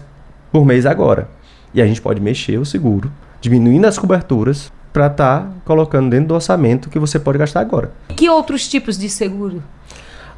por 0.51 0.65
mês 0.65 0.85
agora. 0.85 1.29
E 1.73 1.81
a 1.81 1.87
gente 1.87 2.01
pode 2.01 2.21
mexer 2.21 2.59
o 2.59 2.65
seguro, 2.65 3.13
diminuindo 3.41 3.87
as 3.87 3.99
coberturas, 3.99 4.73
para 4.93 5.09
estar 5.09 5.53
colocando 5.65 6.09
dentro 6.09 6.29
do 6.29 6.35
orçamento 6.35 6.89
que 6.89 6.99
você 6.99 7.19
pode 7.19 7.37
gastar 7.37 7.61
agora. 7.61 7.93
Que 8.17 8.31
outros 8.31 8.67
tipos 8.67 8.97
de 8.97 9.11
seguro? 9.11 9.63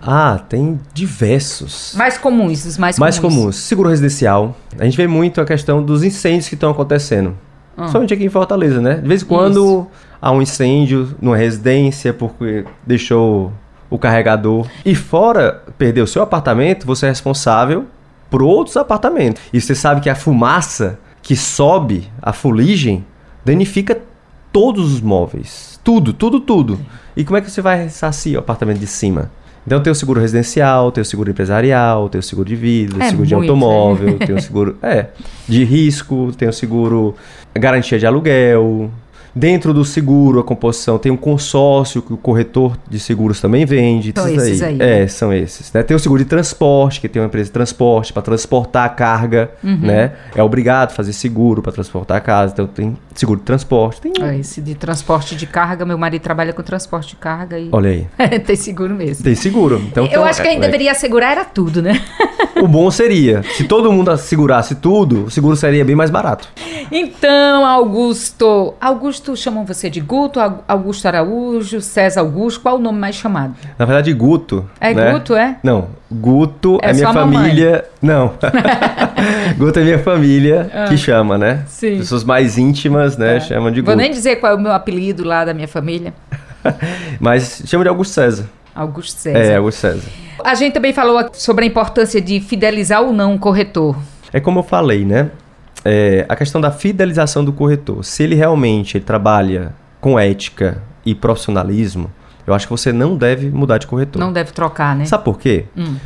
Ah, 0.01 0.41
tem 0.49 0.79
diversos. 0.95 1.95
Mais 1.97 2.17
comuns, 2.17 2.65
os 2.65 2.79
mais, 2.79 2.99
mais 2.99 3.19
comuns. 3.19 3.57
Seguro 3.57 3.89
residencial. 3.89 4.57
A 4.79 4.85
gente 4.85 4.97
vê 4.97 5.07
muito 5.07 5.41
a 5.41 5.45
questão 5.45 5.83
dos 5.83 6.05
incêndios 6.05 6.49
que 6.49 6.55
estão 6.55 6.71
acontecendo. 6.71 7.37
Ah. 7.77 7.89
Somente 7.89 8.15
aqui 8.15 8.25
em 8.25 8.29
Fortaleza, 8.29 8.81
né? 8.81 8.97
De 8.97 9.09
vez 9.09 9.23
em 9.23 9.27
quando 9.27 9.87
há 10.21 10.31
um 10.31 10.43
incêndio 10.43 11.15
numa 11.21 11.37
residência 11.37 12.13
porque 12.13 12.65
deixou 12.87 13.53
o 13.91 13.99
carregador. 13.99 14.67
E 14.85 14.95
fora 14.95 15.63
perder 15.77 16.03
o 16.03 16.07
seu 16.07 16.23
apartamento, 16.23 16.87
você 16.87 17.07
é 17.07 17.09
responsável 17.09 17.87
por 18.31 18.43
outros 18.43 18.77
apartamentos. 18.77 19.43
E 19.53 19.61
você 19.61 19.75
sabe 19.75 20.01
que 20.01 20.11
a 20.11 20.15
fumaça 20.15 20.99
que 21.23 21.37
sobe, 21.37 22.09
a 22.23 22.33
fuligem, 22.33 23.05
danifica 23.45 24.01
todos 24.53 24.93
os 24.93 25.01
móveis. 25.01 25.81
Tudo, 25.83 26.13
tudo, 26.13 26.41
tudo. 26.41 26.79
E 27.17 27.25
como 27.25 27.37
é 27.37 27.41
que 27.41 27.51
você 27.51 27.61
vai 27.61 27.85
ressarcir 27.85 28.37
o 28.37 28.41
apartamento 28.41 28.79
de 28.79 28.87
cima? 28.87 29.31
Então 29.67 29.83
tem 29.83 29.91
o 29.91 29.95
seguro 29.95 30.21
residencial, 30.21 30.91
tem 30.91 31.03
o 31.03 31.05
seguro 31.05 31.31
empresarial, 31.31 32.09
tem 32.09 32.19
o 32.19 32.23
seguro 32.23 32.49
de 32.49 32.57
vida, 32.57 33.03
É 33.03 33.11
seguro 33.11 33.27
de 33.27 33.35
muito, 33.35 33.51
automóvel, 33.51 34.19
tem 34.19 34.35
o 34.35 34.41
seguro 34.43 34.79
é, 34.83 35.07
de 35.47 35.65
risco, 35.65 36.33
tem 36.37 36.49
o 36.49 36.53
seguro 36.53 37.15
garantia 37.55 37.99
de 37.99 38.07
aluguel. 38.07 38.91
Dentro 39.35 39.73
do 39.73 39.85
seguro, 39.85 40.41
a 40.41 40.45
composição 40.45 40.99
tem 40.99 41.13
um 41.13 41.17
consórcio 41.17 42.03
que 42.03 42.13
o 42.13 42.17
corretor 42.17 42.77
de 42.89 42.99
seguros 42.99 43.41
também 43.41 43.65
vende. 43.65 44.13
São 44.17 44.29
esses 44.29 44.63
aí. 44.63 44.79
É, 44.81 45.07
são 45.07 45.33
esses. 45.33 45.73
Né? 45.73 45.83
Tem 45.83 45.97
o 45.97 46.01
seguro 46.01 46.23
de 46.23 46.29
transporte, 46.29 47.01
que 47.01 47.09
tem 47.09 47.21
uma 47.23 47.27
empresa 47.27 47.47
de 47.47 47.53
transporte 47.53 48.13
para 48.13 48.23
transportar 48.23 48.85
a 48.87 48.89
carga, 48.89 49.51
Uhum. 49.63 49.79
né? 49.81 50.13
É 50.35 50.43
obrigado 50.43 50.91
a 50.91 50.93
fazer 50.95 51.13
seguro 51.13 51.63
para 51.63 51.73
transportar 51.73 52.17
a 52.17 52.21
casa. 52.21 52.53
Então 52.53 52.67
tem 52.67 52.97
seguro 53.15 53.39
de 53.41 53.47
transporte. 53.47 54.01
Tem... 54.01 54.13
É, 54.21 54.39
Esse 54.39 54.61
de 54.61 54.75
transporte 54.75 55.37
de 55.37 55.47
carga, 55.47 55.85
meu 55.85 55.99
marido 55.99 56.23
trabalha 56.23 56.53
com 56.53 56.63
transporte 56.63 57.11
de 57.11 57.17
carga 57.17 57.59
e 57.59 57.69
Olha 57.73 57.91
aí. 57.91 58.07
tem 58.41 58.57
seguro 58.57 58.95
mesmo. 58.95 59.23
Tem 59.25 59.35
seguro. 59.35 59.81
Então, 59.87 60.05
Eu 60.05 60.11
tem- 60.11 60.23
acho 60.25 60.43
que 60.43 60.49
a 60.49 60.51
gente 60.51 60.59
é- 60.63 60.67
deveria 60.67 60.93
assegurar 60.93 61.33
era 61.33 61.45
tudo, 61.45 61.81
né? 61.83 62.01
O 62.61 62.67
bom 62.67 62.91
seria, 62.91 63.43
se 63.57 63.65
todo 63.65 63.93
mundo 63.93 64.17
segurasse 64.17 64.75
tudo, 64.77 65.25
o 65.27 65.31
seguro 65.31 65.55
seria 65.55 65.85
bem 65.85 65.95
mais 65.95 66.11
barato. 66.11 66.49
Então, 66.91 67.65
Augusto. 67.65 68.75
Augusto 68.81 69.18
chamam 69.37 69.65
você 69.65 69.89
de 69.91 70.01
Guto, 70.01 70.41
Au- 70.41 70.65
Augusto 70.67 71.07
Araújo, 71.07 71.81
César 71.81 72.21
Augusto. 72.21 72.61
Qual 72.61 72.77
o 72.77 72.79
nome 72.79 72.99
mais 72.99 73.15
chamado? 73.17 73.55
Na 73.79 73.85
verdade, 73.85 74.13
Guto. 74.13 74.69
É 74.81 74.93
né? 74.95 75.13
Guto, 75.13 75.35
é? 75.35 75.57
Não, 75.63 75.89
Guto 76.11 76.79
É 76.83 76.91
é, 76.91 76.93
minha 76.95 77.13
família. 77.13 77.85
Não. 78.03 78.33
Guto 79.59 79.79
é 79.79 79.85
minha 79.85 79.99
família 79.99 80.71
que 80.89 80.97
chama, 80.97 81.37
né? 81.39 81.61
Ah. 81.65 81.67
Sim. 81.69 81.99
Pessoas 81.99 82.25
mais 82.25 82.57
íntimas, 82.59 83.17
né? 83.17 83.37
É. 83.37 83.41
Chamam 83.41 83.71
de 83.71 83.81
Vou 83.81 83.95
Guto. 83.95 83.97
nem 84.03 84.11
dizer 84.11 84.37
qual 84.37 84.53
é 84.53 84.55
o 84.55 84.59
meu 84.61 84.73
apelido 84.73 85.25
lá 85.25 85.45
da 85.45 85.53
minha 85.55 85.69
família. 85.69 86.13
Mas 87.21 87.63
chama 87.67 87.85
de 87.85 87.89
Augusto 87.89 88.13
César. 88.13 88.47
Augusto 88.75 89.19
César. 89.19 89.39
É, 89.39 89.57
Augusto 89.57 89.79
César. 89.81 90.09
A 90.45 90.55
gente 90.55 90.73
também 90.75 90.93
falou 90.93 91.29
sobre 91.33 91.65
a 91.65 91.69
importância 91.69 92.21
de 92.21 92.41
fidelizar 92.41 93.03
ou 93.03 93.13
não 93.13 93.35
o 93.35 93.39
corretor. 93.39 93.97
É 94.33 94.39
como 94.41 94.61
eu 94.61 94.63
falei, 94.63 95.05
né? 95.05 95.31
É, 95.85 96.27
a 96.29 96.35
questão 96.37 96.61
da 96.61 96.71
fidelização 96.71 97.45
do 97.45 97.53
corretor. 97.53 98.05
Se 98.05 98.23
ele 98.23 98.35
realmente 98.35 98.99
trabalha 99.01 99.75
com 100.01 100.19
ética 100.19 100.83
e 101.07 101.15
profissionalismo, 101.15 102.11
eu 102.47 102.55
acho 102.55 102.67
que 102.67 102.71
você 102.71 102.93
não 102.93 103.17
deve 103.17 103.49
mudar 103.51 103.79
de 103.79 103.87
corretor. 103.87 104.19
Não 104.19 104.33
deve 104.33 104.53
trocar, 104.53 104.97
né? 104.97 105.05
Sabe 105.05 105.25
por 105.25 105.39
quê? 105.39 105.67
Hum. 105.77 105.97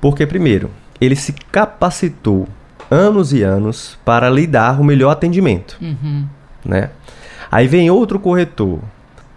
Porque, 0.00 0.26
primeiro, 0.26 0.70
ele 1.00 1.16
se 1.16 1.32
capacitou 1.50 2.46
anos 2.90 3.32
e 3.32 3.42
anos 3.42 3.98
para 4.04 4.28
lhe 4.28 4.46
dar 4.46 4.80
o 4.80 4.84
melhor 4.84 5.10
atendimento, 5.10 5.78
Uhum. 5.80 6.26
né? 6.64 6.90
Aí 7.50 7.66
vem 7.66 7.90
outro 7.90 8.18
corretor, 8.18 8.80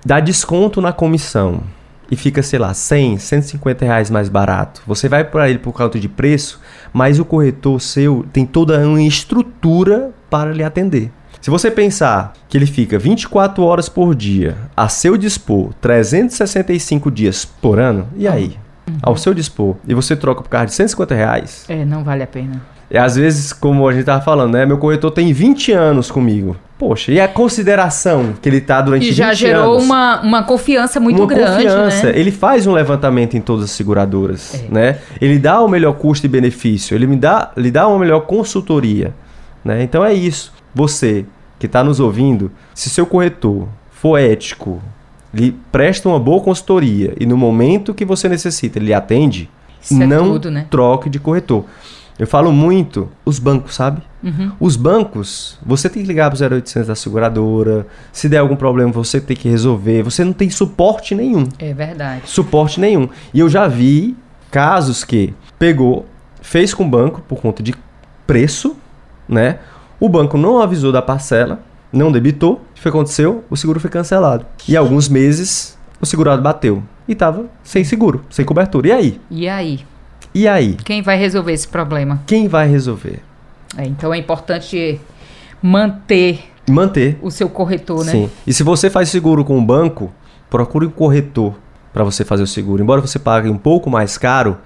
dá 0.06 0.20
desconto 0.20 0.82
na 0.82 0.92
comissão 0.94 1.62
e 2.10 2.16
fica, 2.16 2.42
sei 2.44 2.60
lá, 2.60 2.74
100, 2.74 3.18
150 3.18 3.86
reais 3.86 4.10
mais 4.10 4.30
barato. 4.30 4.82
Você 4.86 5.08
vai 5.10 5.24
para 5.24 5.50
ele 5.50 5.60
por 5.60 5.74
causa 5.74 6.00
de 6.00 6.08
preço, 6.10 6.60
mas 6.94 7.20
o 7.20 7.26
corretor 7.26 7.80
seu 7.82 8.26
tem 8.32 8.46
toda 8.46 8.78
uma 8.88 9.02
estrutura 9.02 10.12
para 10.30 10.52
lhe 10.52 10.64
atender. 10.64 11.12
Se 11.42 11.50
você 11.52 11.70
pensar 11.70 12.34
que 12.50 12.58
ele 12.58 12.66
fica 12.66 12.98
24 12.98 13.64
horas 13.64 13.88
por 13.88 14.16
dia 14.16 14.56
a 14.76 14.88
seu 14.88 15.16
dispor, 15.16 15.74
365 15.80 17.12
dias 17.12 17.46
por 17.46 17.80
ano, 17.80 18.08
e 18.16 18.28
aí? 18.28 18.58
Ao 19.02 19.16
seu 19.18 19.34
dispor, 19.34 19.76
e 19.88 19.94
você 19.94 20.16
troca 20.16 20.42
por 20.44 20.50
causa 20.50 20.68
de 20.68 20.74
150 20.74 21.16
reais, 21.16 21.66
É, 21.68 21.84
não 21.86 22.04
vale 22.04 22.22
a 22.24 22.28
pena. 22.28 22.62
e 22.90 22.98
às 22.98 23.16
vezes, 23.16 23.52
como 23.54 23.88
a 23.88 23.94
gente 23.94 24.06
tava 24.06 24.22
falando, 24.24 24.54
né? 24.54 24.66
Meu 24.66 24.78
corretor 24.78 25.12
tem 25.12 25.32
20 25.34 25.72
anos 25.72 26.10
comigo. 26.12 26.56
Poxa, 26.78 27.10
e 27.12 27.22
a 27.22 27.28
consideração 27.28 28.34
que 28.42 28.50
ele 28.50 28.60
tá 28.60 28.82
durante 28.82 29.04
E 29.06 29.10
20 29.10 29.16
já 29.16 29.34
gerou 29.34 29.74
anos? 29.76 29.86
uma, 29.86 30.22
uma 30.22 30.44
confiança 30.44 31.00
muito 31.00 31.20
uma 31.22 31.28
grande, 31.28 31.64
confiança. 31.64 32.08
né? 32.08 32.20
Ele 32.20 32.32
faz 32.32 32.68
um 32.68 32.74
levantamento 32.74 33.38
em 33.38 33.42
todas 33.42 33.64
as 33.66 33.72
seguradoras, 33.72 34.54
É. 34.56 34.68
né? 34.70 34.98
Ele 35.22 35.40
dá 35.40 35.62
o 35.62 35.70
melhor 35.70 35.94
custo 35.94 36.26
e 36.26 36.30
benefício, 36.30 36.94
ele 36.94 37.08
me 37.08 37.16
dá, 37.16 37.52
lhe 37.56 37.72
dá 37.72 37.88
uma 37.88 37.98
melhor 37.98 38.22
consultoria, 38.22 39.14
né? 39.64 39.84
Então 39.84 40.04
é 40.04 40.14
isso. 40.14 40.52
Você 40.74 41.26
que 41.58 41.66
está 41.66 41.82
nos 41.82 42.02
ouvindo, 42.02 42.52
se 42.74 42.90
seu 42.90 43.06
corretor 43.06 43.68
for 43.90 44.18
ético, 44.18 44.82
lhe 45.34 45.54
presta 45.72 46.10
uma 46.10 46.20
boa 46.20 46.42
consultoria 46.42 47.14
e 47.18 47.26
no 47.26 47.38
momento 47.38 47.94
que 47.94 48.04
você 48.04 48.28
necessita 48.28 48.80
ele 48.80 48.94
atende, 48.94 49.50
Isso 49.82 50.02
é 50.02 50.06
não 50.06 50.34
tudo, 50.34 50.52
né? 50.52 50.66
troque 50.70 51.10
de 51.10 51.20
corretor. 51.20 51.64
Eu 52.18 52.26
falo 52.26 52.52
muito 52.52 53.10
os 53.26 53.40
bancos, 53.40 53.76
sabe? 53.76 54.02
Uhum. 54.24 54.52
Os 54.60 54.76
bancos, 54.76 55.60
você 55.66 55.90
tem 55.90 56.02
que 56.02 56.08
ligar 56.08 56.32
pro 56.32 56.42
0800 56.42 56.88
da 56.88 56.96
seguradora. 56.96 57.86
Se 58.12 58.30
der 58.30 58.38
algum 58.38 58.56
problema, 58.56 58.92
você 58.92 59.20
tem 59.20 59.36
que 59.36 59.50
resolver. 59.50 60.02
Você 60.04 60.24
não 60.24 60.32
tem 60.32 60.50
suporte 60.50 61.14
nenhum. 61.14 61.48
É 61.60 61.74
verdade. 61.74 62.22
Suporte 62.26 62.80
nenhum. 62.80 63.10
E 63.34 63.40
eu 63.40 63.50
já 63.50 63.68
vi 63.68 64.16
casos 64.50 65.04
que 65.04 65.34
pegou, 65.60 66.06
fez 66.42 66.74
com 66.74 66.86
o 66.86 66.90
banco 66.90 67.22
por 67.28 67.42
conta 67.42 67.62
de 67.62 67.76
preço, 68.26 68.78
né? 69.28 69.60
O 70.00 70.08
banco 70.08 70.38
não 70.38 70.62
avisou 70.62 70.92
da 70.92 71.02
parcela, 71.02 71.62
não 71.92 72.12
debitou. 72.12 72.62
O 72.78 72.82
que 72.82 72.88
aconteceu? 72.88 73.44
O 73.50 73.58
seguro 73.58 73.80
foi 73.80 73.90
cancelado. 73.90 74.46
E 74.68 74.78
alguns 74.78 75.10
meses 75.10 75.78
o 76.00 76.06
segurado 76.06 76.42
bateu 76.42 76.84
e 77.08 77.16
tava 77.16 77.46
sem 77.64 77.84
seguro, 77.84 78.24
sem 78.30 78.46
cobertura. 78.46 78.88
E 78.88 78.92
aí? 78.92 79.22
E 79.30 79.48
aí? 79.48 79.86
E 80.36 80.50
aí? 80.50 80.76
Quem 80.84 81.02
vai 81.02 81.18
resolver 81.18 81.54
esse 81.54 81.66
problema? 81.66 82.22
Quem 82.28 82.50
vai 82.50 82.68
resolver? 82.68 83.22
É, 83.78 83.86
então 83.86 84.14
é 84.14 84.18
importante 84.18 85.00
manter 85.62 86.52
Manter. 86.70 87.18
o 87.22 87.32
seu 87.32 87.48
corretor, 87.48 88.04
né? 88.04 88.12
Sim. 88.12 88.30
E 88.46 88.54
se 88.54 88.62
você 88.62 88.90
faz 88.90 89.08
seguro 89.08 89.46
com 89.46 89.58
o 89.58 89.62
banco, 89.62 90.14
procure 90.50 90.88
um 90.88 90.90
corretor 90.90 91.56
para 91.94 92.04
você 92.04 92.26
fazer 92.26 92.44
o 92.44 92.48
seguro. 92.48 92.84
Embora 92.84 93.00
você 93.00 93.18
pague 93.18 93.50
um 93.50 93.58
pouco 93.58 93.90
mais 93.90 94.18
caro, 94.18 94.58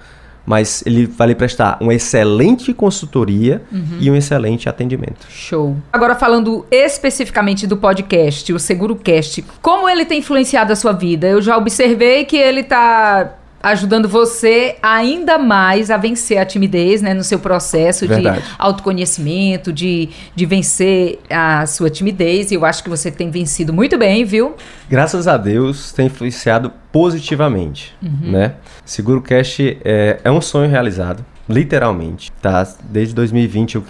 mas 0.44 0.84
ele 0.88 1.06
vai 1.06 1.28
lhe 1.28 1.36
prestar 1.36 1.78
uma 1.80 1.94
excelente 1.94 2.74
consultoria 2.74 3.62
e 4.00 4.10
um 4.10 4.16
excelente 4.16 4.68
atendimento. 4.68 5.28
Show. 5.30 5.78
Agora 5.94 6.16
falando 6.16 6.66
especificamente 6.72 7.68
do 7.68 7.78
podcast, 7.78 8.52
o 8.52 8.58
SeguroCast, 8.58 9.46
como 9.62 9.88
ele 9.88 10.04
tem 10.04 10.18
influenciado 10.18 10.74
a 10.74 10.76
sua 10.76 10.94
vida? 10.94 11.28
Eu 11.28 11.40
já 11.44 11.56
observei 11.56 12.26
que 12.26 12.36
ele 12.36 12.64
tá 12.64 13.36
ajudando 13.62 14.08
você 14.08 14.78
ainda 14.82 15.38
mais 15.38 15.92
a 15.92 15.98
vencer 15.98 16.38
a 16.38 16.46
timidez, 16.46 17.02
né, 17.02 17.14
no 17.14 17.24
seu 17.24 17.40
processo 17.40 18.08
Verdade. 18.08 18.40
de 18.42 18.48
autoconhecimento, 18.58 19.72
de, 19.74 20.10
de 20.36 20.46
vencer 20.46 21.20
a 21.30 21.66
sua 21.66 21.90
timidez. 21.90 22.52
E 22.52 22.56
eu 22.56 22.66
acho 22.66 22.84
que 22.84 22.90
você 22.90 23.12
tem 23.12 23.30
vencido 23.30 23.74
muito 23.74 23.98
bem, 23.98 24.24
viu? 24.26 24.56
Graças 24.90 25.28
a 25.28 25.38
Deus, 25.38 25.92
tem 25.92 26.08
influenciado 26.08 26.72
positivamente, 26.92 27.94
né? 28.02 28.54
Seguro 28.86 29.22
Cash 29.22 29.60
é, 29.84 30.20
é 30.24 30.32
um 30.32 30.42
sonho 30.42 30.70
realizado, 30.70 31.24
literalmente, 31.48 32.32
tá? 32.42 32.68
Desde 32.90 33.14
2020 33.14 33.76
eu 33.76 33.84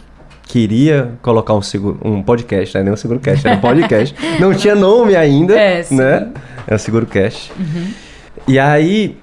queria 0.47 1.12
colocar 1.21 1.53
um, 1.53 1.62
seguro, 1.62 1.99
um 2.03 2.23
podcast, 2.23 2.75
né? 2.75 2.84
Nem 2.84 2.91
um 2.93 2.97
Seguro 2.97 3.19
Cash, 3.19 3.45
era 3.45 3.55
um 3.55 3.62
podcast. 3.62 4.15
Não 4.41 4.53
tinha 4.53 4.73
nome 4.73 5.15
ainda, 5.15 5.55
É, 5.58 5.84
sim. 5.84 5.95
né? 5.95 6.27
Era 6.65 6.77
Seguro 6.79 7.05
Cash. 7.05 7.51
E 8.47 8.58
aí, 8.58 9.17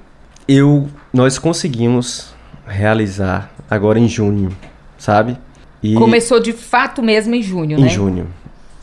eu, 0.49 0.89
nós 1.13 1.39
conseguimos 1.39 2.35
realizar 2.67 3.51
agora 3.71 3.99
em 3.99 4.09
junho, 4.09 4.57
sabe? 4.99 5.37
E 5.83 5.95
Começou 5.95 6.41
de 6.41 6.53
fato 6.53 7.03
mesmo 7.03 7.35
em 7.35 7.43
junho, 7.43 7.79
em 7.79 7.83
né? 7.83 7.89
junho. 7.89 8.29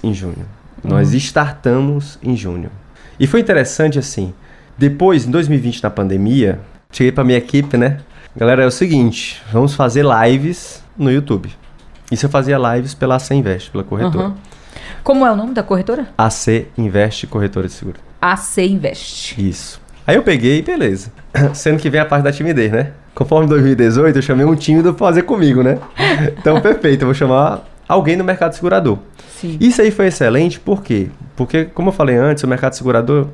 Em 0.03 0.13
junho. 0.13 0.45
Nós 0.83 1.13
startamos 1.13 2.19
em 2.21 2.35
junho. 2.35 2.69
E 3.19 3.25
foi 3.25 3.39
interessante 3.39 3.97
assim. 3.97 4.33
Depois, 4.77 5.25
em 5.25 5.31
2020, 5.31 5.83
na 5.83 5.89
pandemia, 5.89 6.59
cheguei 6.91 7.11
pra 7.11 7.23
minha 7.23 7.37
equipe, 7.37 7.77
né? 7.77 7.99
Galera, 8.35 8.63
é 8.63 8.65
o 8.65 8.71
seguinte: 8.71 9.41
vamos 9.51 9.75
fazer 9.75 10.03
lives 10.03 10.83
no 10.97 11.11
YouTube. 11.11 11.49
Isso 12.11 12.25
eu 12.25 12.29
fazia 12.29 12.57
lives 12.57 12.93
pela 12.93 13.15
AC 13.15 13.31
Invest, 13.31 13.71
pela 13.71 13.83
corretora. 13.83 14.27
Uhum. 14.27 14.35
Como 15.03 15.25
é 15.25 15.31
o 15.31 15.35
nome 15.35 15.53
da 15.53 15.63
corretora? 15.63 16.07
AC 16.17 16.67
Invest 16.77 17.27
Corretora 17.27 17.67
de 17.67 17.73
Seguro. 17.73 17.99
AC 18.21 18.57
Invest. 18.59 19.37
Isso. 19.37 19.81
Aí 20.05 20.15
eu 20.15 20.23
peguei, 20.23 20.61
beleza. 20.61 21.11
Sendo 21.53 21.79
que 21.79 21.89
vem 21.89 22.01
a 22.01 22.05
parte 22.05 22.23
da 22.23 22.31
timidez, 22.31 22.71
né? 22.71 22.91
Conforme 23.15 23.47
2018, 23.47 24.15
eu 24.17 24.21
chamei 24.21 24.45
um 24.45 24.55
tímido 24.55 24.93
pra 24.93 25.07
fazer 25.07 25.23
comigo, 25.23 25.61
né? 25.63 25.77
Então, 26.39 26.59
perfeito, 26.61 27.03
eu 27.03 27.07
vou 27.07 27.13
chamar 27.13 27.63
alguém 27.87 28.17
do 28.17 28.23
mercado 28.23 28.53
segurador. 28.53 28.97
Sim. 29.39 29.57
Isso 29.59 29.81
aí 29.81 29.91
foi 29.91 30.07
excelente, 30.07 30.59
por 30.59 30.81
quê? 30.83 31.07
Porque, 31.35 31.65
como 31.65 31.89
eu 31.89 31.93
falei 31.93 32.15
antes, 32.15 32.43
o 32.43 32.47
mercado 32.47 32.73
segurador, 32.73 33.27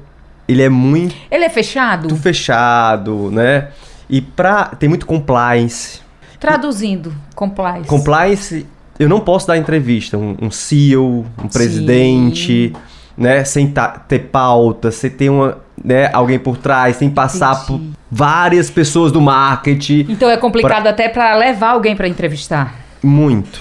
ele 0.47 0.61
é 0.61 0.69
muito 0.69 1.15
Ele 1.29 1.43
é 1.43 1.49
fechado? 1.49 2.15
fechado, 2.15 3.29
né? 3.31 3.69
E 4.09 4.21
pra, 4.21 4.65
tem 4.65 4.89
muito 4.89 5.05
compliance. 5.05 6.01
Traduzindo, 6.39 7.13
compliance. 7.35 7.87
Compliance, 7.87 8.65
eu 8.97 9.07
não 9.09 9.19
posso 9.19 9.47
dar 9.47 9.57
entrevista, 9.57 10.17
um, 10.17 10.35
um 10.41 10.49
CEO, 10.51 11.25
um 11.43 11.47
presidente, 11.47 12.73
né? 13.17 13.43
Sem 13.43 13.71
ter 14.07 14.19
pauta, 14.19 14.89
sem 14.91 15.09
ter 15.09 15.29
uma, 15.29 15.57
né, 15.83 16.09
alguém 16.13 16.39
por 16.39 16.57
trás, 16.57 16.97
sem 16.97 17.09
passar 17.09 17.65
por 17.65 17.75
Entendi. 17.75 17.93
várias 18.11 18.69
pessoas 18.69 19.11
do 19.11 19.21
marketing. 19.21 20.05
Então 20.09 20.29
é 20.29 20.37
complicado 20.37 20.87
até 20.87 21.09
pra 21.09 21.35
levar 21.35 21.71
alguém 21.71 21.95
pra 21.95 22.07
entrevistar. 22.07 22.75
Muito, 23.01 23.59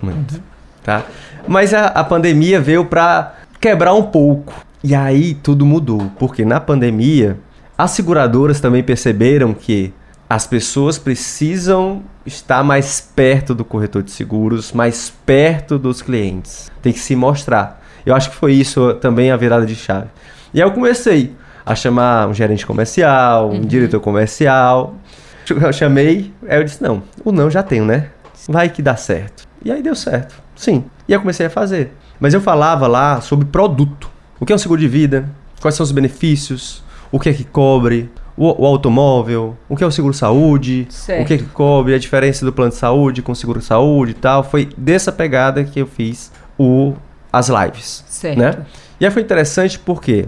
muito, 0.00 0.42
tá? 0.82 1.02
Mas 1.46 1.72
a, 1.72 1.86
a 1.86 2.04
pandemia 2.04 2.60
veio 2.60 2.84
pra 2.84 3.34
quebrar 3.60 3.94
um 3.94 4.02
pouco. 4.02 4.52
E 4.84 4.94
aí 4.94 5.34
tudo 5.34 5.66
mudou, 5.66 6.10
porque 6.18 6.44
na 6.44 6.60
pandemia 6.60 7.38
as 7.76 7.92
seguradoras 7.92 8.60
também 8.60 8.82
perceberam 8.82 9.54
que 9.54 9.92
as 10.28 10.46
pessoas 10.46 10.98
precisam 10.98 12.02
estar 12.26 12.62
mais 12.62 13.00
perto 13.00 13.54
do 13.54 13.64
corretor 13.64 14.02
de 14.02 14.10
seguros, 14.10 14.72
mais 14.72 15.12
perto 15.24 15.78
dos 15.78 16.02
clientes. 16.02 16.70
Tem 16.82 16.92
que 16.92 16.98
se 16.98 17.16
mostrar. 17.16 17.82
Eu 18.04 18.14
acho 18.14 18.30
que 18.30 18.36
foi 18.36 18.52
isso 18.52 18.94
também 18.94 19.30
a 19.30 19.36
virada 19.36 19.64
de 19.64 19.74
chave. 19.74 20.08
E 20.52 20.62
aí 20.62 20.68
eu 20.68 20.72
comecei 20.72 21.34
a 21.64 21.74
chamar 21.74 22.28
um 22.28 22.34
gerente 22.34 22.66
comercial, 22.66 23.50
um 23.50 23.60
diretor 23.60 24.00
comercial. 24.00 24.94
Eu 25.48 25.72
chamei, 25.72 26.32
aí 26.48 26.58
eu 26.58 26.64
disse, 26.64 26.82
não, 26.82 27.02
o 27.24 27.32
não 27.32 27.50
já 27.50 27.62
tenho, 27.62 27.84
né? 27.84 28.08
Vai 28.48 28.68
que 28.68 28.82
dá 28.82 28.96
certo. 28.96 29.46
E 29.64 29.72
aí 29.72 29.82
deu 29.82 29.94
certo, 29.94 30.34
sim. 30.54 30.84
E 31.06 31.12
eu 31.12 31.20
comecei 31.20 31.46
a 31.46 31.50
fazer. 31.50 31.92
Mas 32.20 32.34
eu 32.34 32.40
falava 32.40 32.86
lá 32.86 33.20
sobre 33.20 33.46
produto. 33.46 34.10
O 34.40 34.46
que 34.46 34.52
é 34.52 34.56
um 34.56 34.58
seguro 34.58 34.80
de 34.80 34.88
vida? 34.88 35.28
Quais 35.60 35.74
são 35.74 35.84
os 35.84 35.92
benefícios? 35.92 36.82
O 37.10 37.18
que 37.18 37.28
é 37.28 37.32
que 37.32 37.44
cobre? 37.44 38.10
O, 38.36 38.62
o 38.62 38.66
automóvel? 38.66 39.56
O 39.68 39.76
que 39.76 39.82
é 39.82 39.86
o 39.86 39.90
seguro 39.90 40.14
saúde? 40.14 40.86
Certo. 40.90 41.22
O 41.22 41.26
que 41.26 41.34
é 41.34 41.38
que 41.38 41.44
cobre? 41.44 41.94
A 41.94 41.98
diferença 41.98 42.44
do 42.44 42.52
plano 42.52 42.70
de 42.70 42.76
saúde 42.76 43.22
com 43.22 43.34
seguro 43.34 43.60
saúde 43.60 44.12
e 44.12 44.14
tal. 44.14 44.44
Foi 44.44 44.68
dessa 44.76 45.10
pegada 45.10 45.64
que 45.64 45.80
eu 45.80 45.86
fiz 45.86 46.30
o, 46.58 46.94
as 47.32 47.48
lives. 47.48 48.04
Certo. 48.06 48.38
Né? 48.38 48.54
E 49.00 49.04
aí 49.04 49.10
foi 49.10 49.22
interessante 49.22 49.78
porque 49.78 50.26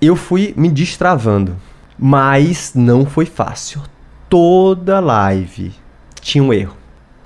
eu 0.00 0.16
fui 0.16 0.54
me 0.56 0.68
destravando. 0.68 1.56
Mas 1.98 2.72
não 2.74 3.04
foi 3.04 3.26
fácil. 3.26 3.82
Toda 4.28 5.00
live 5.00 5.72
tinha 6.20 6.42
um 6.42 6.52
erro. 6.52 6.74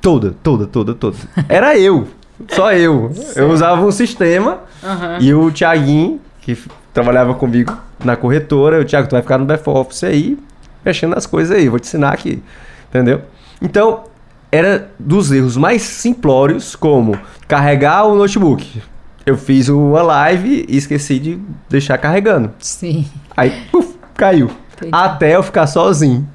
Toda, 0.00 0.35
toda, 0.42 0.66
toda, 0.66 0.94
toda. 0.94 1.16
Era 1.48 1.78
eu. 1.78 2.09
Só 2.48 2.72
eu. 2.72 3.12
Eu 3.37 3.50
usava 3.50 3.85
um 3.85 3.92
sistema 3.92 4.61
Aham. 4.83 5.18
e 5.20 5.33
o 5.33 5.50
Thiaguinho, 5.52 6.20
que 6.40 6.59
trabalhava 6.92 7.35
comigo 7.35 7.76
na 8.04 8.16
corretora, 8.16 8.80
o 8.80 8.85
Thiago, 8.85 9.09
tu 9.09 9.12
vai 9.12 9.22
ficar 9.22 9.38
no 9.38 9.44
back 9.44 9.62
office 9.68 10.04
aí, 10.04 10.37
mexendo 10.85 11.14
nas 11.14 11.26
coisas 11.26 11.57
aí, 11.57 11.68
vou 11.68 11.78
te 11.78 11.87
ensinar 11.87 12.12
aqui. 12.12 12.42
Entendeu? 12.88 13.22
Então, 13.62 14.04
era 14.50 14.90
dos 14.98 15.33
erros 15.33 15.57
mais 15.57 15.83
simplórios, 15.83 16.76
como 16.76 17.18
carregar 17.46 18.04
o 18.04 18.14
notebook. 18.14 18.83
Eu 19.26 19.37
fiz 19.38 19.68
uma 19.68 20.02
live 20.02 20.66
e 20.68 20.76
esqueci 20.76 21.18
de 21.18 21.38
deixar 21.68 21.96
carregando. 21.96 22.50
Sim. 22.58 23.06
Aí, 23.37 23.50
puf, 23.72 23.94
caiu. 24.14 24.50
Entendi. 24.76 24.90
Até 24.92 25.37
eu 25.37 25.42
ficar 25.42 25.66
sozinho. 25.66 26.28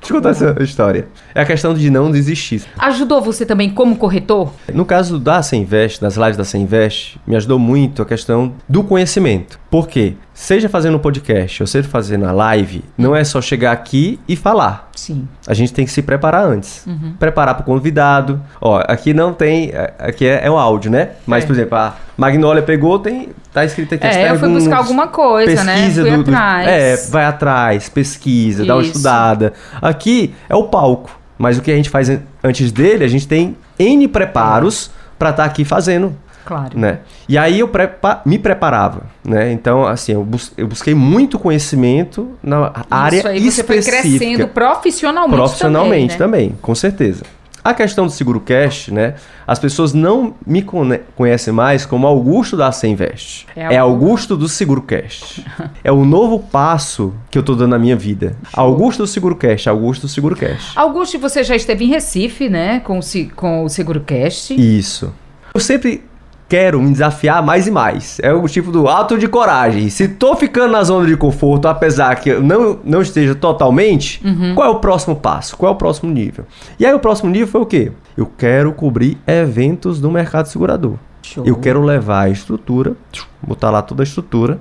Deixa 0.00 0.12
eu 0.14 0.16
contar 0.18 0.30
essa 0.30 0.62
história. 0.62 1.08
É 1.36 1.42
a 1.42 1.44
questão 1.44 1.74
de 1.74 1.90
não 1.90 2.10
desistir. 2.10 2.62
Ajudou 2.78 3.20
você 3.20 3.44
também 3.44 3.68
como 3.68 3.94
corretor? 3.96 4.54
No 4.72 4.86
caso 4.86 5.18
da 5.18 5.38
Invest, 5.52 6.00
das 6.00 6.16
lives 6.16 6.38
da 6.38 6.58
Invest, 6.58 7.20
me 7.26 7.36
ajudou 7.36 7.58
muito 7.58 8.00
a 8.00 8.06
questão 8.06 8.54
do 8.66 8.82
conhecimento. 8.82 9.60
Por 9.70 9.86
quê? 9.86 10.14
Seja 10.32 10.66
fazendo 10.66 10.96
um 10.96 10.98
podcast 10.98 11.62
ou 11.62 11.66
seja 11.66 11.86
fazendo 11.86 12.24
a 12.24 12.32
live, 12.32 12.82
não 12.96 13.14
é 13.14 13.22
só 13.22 13.42
chegar 13.42 13.72
aqui 13.72 14.18
e 14.26 14.34
falar. 14.34 14.88
Sim. 14.96 15.28
A 15.46 15.52
gente 15.52 15.74
tem 15.74 15.84
que 15.84 15.90
se 15.92 16.00
preparar 16.00 16.42
antes. 16.46 16.86
Preparar 17.18 17.54
para 17.54 17.62
o 17.62 17.66
convidado. 17.66 18.40
Ó, 18.58 18.82
aqui 18.88 19.12
não 19.12 19.34
tem. 19.34 19.72
Aqui 19.98 20.26
é, 20.26 20.46
é 20.46 20.50
um 20.50 20.56
áudio, 20.56 20.90
né? 20.90 21.10
Mas, 21.26 21.44
É. 21.44 21.46
por 21.46 21.52
exemplo, 21.52 21.76
a 21.76 21.96
Magnólia 22.16 22.62
pegou, 22.62 22.98
tem. 22.98 23.28
Tá 23.52 23.62
escrito 23.62 23.94
aqui 23.94 24.06
É, 24.06 24.30
eu 24.30 24.38
fui 24.38 24.48
buscar 24.48 24.78
alguma 24.78 25.08
coisa, 25.08 25.62
né? 25.64 25.74
pesquisa 25.74 26.00
Fui 26.00 26.16
do, 26.16 26.22
do-. 26.24 26.34
É, 26.34 26.96
vai 27.10 27.26
atrás, 27.26 27.90
pesquisa, 27.90 28.64
dá 28.64 28.74
uma 28.74 28.80
Isso. 28.82 28.92
estudada. 28.92 29.52
Aqui 29.82 30.34
é 30.48 30.54
o 30.56 30.64
palco. 30.64 31.25
Mas 31.38 31.58
o 31.58 31.62
que 31.62 31.70
a 31.70 31.76
gente 31.76 31.90
faz 31.90 32.08
an- 32.08 32.20
antes 32.42 32.72
dele, 32.72 33.04
a 33.04 33.08
gente 33.08 33.26
tem 33.28 33.56
N 33.78 34.08
preparos 34.08 34.90
para 35.18 35.30
estar 35.30 35.44
aqui 35.44 35.64
fazendo 35.64 36.14
Claro. 36.44 36.78
né? 36.78 37.00
E 37.28 37.36
aí 37.36 37.58
eu 37.58 37.66
prepa- 37.66 38.22
me 38.24 38.38
preparava, 38.38 39.02
né? 39.24 39.50
Então, 39.50 39.84
assim, 39.84 40.12
eu, 40.12 40.22
bus- 40.22 40.52
eu 40.56 40.68
busquei 40.68 40.94
muito 40.94 41.38
conhecimento 41.40 42.30
na 42.40 42.70
área 42.88 43.16
Isso 43.18 43.28
aí 43.28 43.50
você 43.50 43.64
foi 43.64 43.78
específica. 43.78 44.18
crescendo 44.18 44.48
profissionalmente, 44.48 45.36
profissionalmente 45.36 46.16
também, 46.16 46.46
né? 46.46 46.48
também, 46.52 46.58
com 46.62 46.74
certeza. 46.74 47.24
A 47.70 47.74
questão 47.74 48.06
do 48.06 48.12
seguro 48.12 48.38
cash, 48.40 48.88
né? 48.88 49.14
As 49.46 49.58
pessoas 49.58 49.92
não 49.92 50.34
me 50.46 50.62
conhe- 50.62 51.00
conhecem 51.16 51.52
mais 51.52 51.84
como 51.84 52.06
Augusto 52.06 52.56
da 52.56 52.70
Sem 52.70 52.92
Invest. 52.92 53.46
É 53.56 53.74
É 53.74 53.78
Augusto 53.78 54.36
do 54.36 54.48
Seguro 54.48 54.82
Cash. 54.82 55.40
é 55.82 55.90
o 55.90 56.04
novo 56.04 56.38
passo 56.38 57.12
que 57.30 57.36
eu 57.38 57.42
tô 57.42 57.54
dando 57.54 57.70
na 57.70 57.78
minha 57.78 57.96
vida. 57.96 58.36
Show. 58.54 58.64
Augusto 58.64 59.02
do 59.02 59.06
Seguro 59.06 59.34
Cash, 59.36 59.66
Augusto 59.66 60.02
do 60.02 60.08
Seguro 60.08 60.36
Cash. 60.36 60.72
Augusto, 60.76 61.18
você 61.18 61.42
já 61.42 61.56
esteve 61.56 61.84
em 61.84 61.88
Recife, 61.88 62.48
né? 62.48 62.80
Com 62.80 62.98
o, 62.98 63.02
com 63.34 63.64
o 63.64 63.68
SeguroCast. 63.68 64.54
Isso. 64.54 65.12
Eu 65.54 65.60
sempre 65.60 66.04
quero 66.48 66.80
me 66.80 66.90
desafiar 66.90 67.42
mais 67.42 67.66
e 67.66 67.70
mais. 67.70 68.18
É 68.22 68.32
o 68.32 68.46
tipo 68.48 68.70
do 68.70 68.88
ato 68.88 69.18
de 69.18 69.28
coragem. 69.28 69.88
Se 69.90 70.08
tô 70.08 70.36
ficando 70.36 70.72
na 70.72 70.82
zona 70.82 71.06
de 71.06 71.16
conforto, 71.16 71.66
apesar 71.66 72.14
que 72.16 72.30
eu 72.30 72.42
não, 72.42 72.78
não 72.84 73.02
esteja 73.02 73.34
totalmente, 73.34 74.20
qual 74.54 74.68
é 74.68 74.70
o 74.70 74.78
próximo 74.78 75.16
passo? 75.16 75.56
Qual 75.56 75.72
é 75.72 75.74
o 75.74 75.78
próximo 75.78 76.12
nível? 76.12 76.46
E 76.78 76.86
aí 76.86 76.94
o 76.94 77.00
próximo 77.00 77.30
nível 77.30 77.48
foi 77.48 77.60
o 77.60 77.66
quê? 77.66 77.92
Eu 78.16 78.26
quero 78.26 78.72
cobrir 78.72 79.18
eventos 79.26 80.00
do 80.00 80.10
mercado 80.10 80.46
segurador. 80.46 80.94
Show. 81.22 81.44
Eu 81.44 81.56
quero 81.56 81.82
levar 81.82 82.22
a 82.22 82.30
estrutura, 82.30 82.94
botar 83.42 83.70
lá 83.70 83.82
toda 83.82 84.02
a 84.02 84.04
estrutura, 84.04 84.60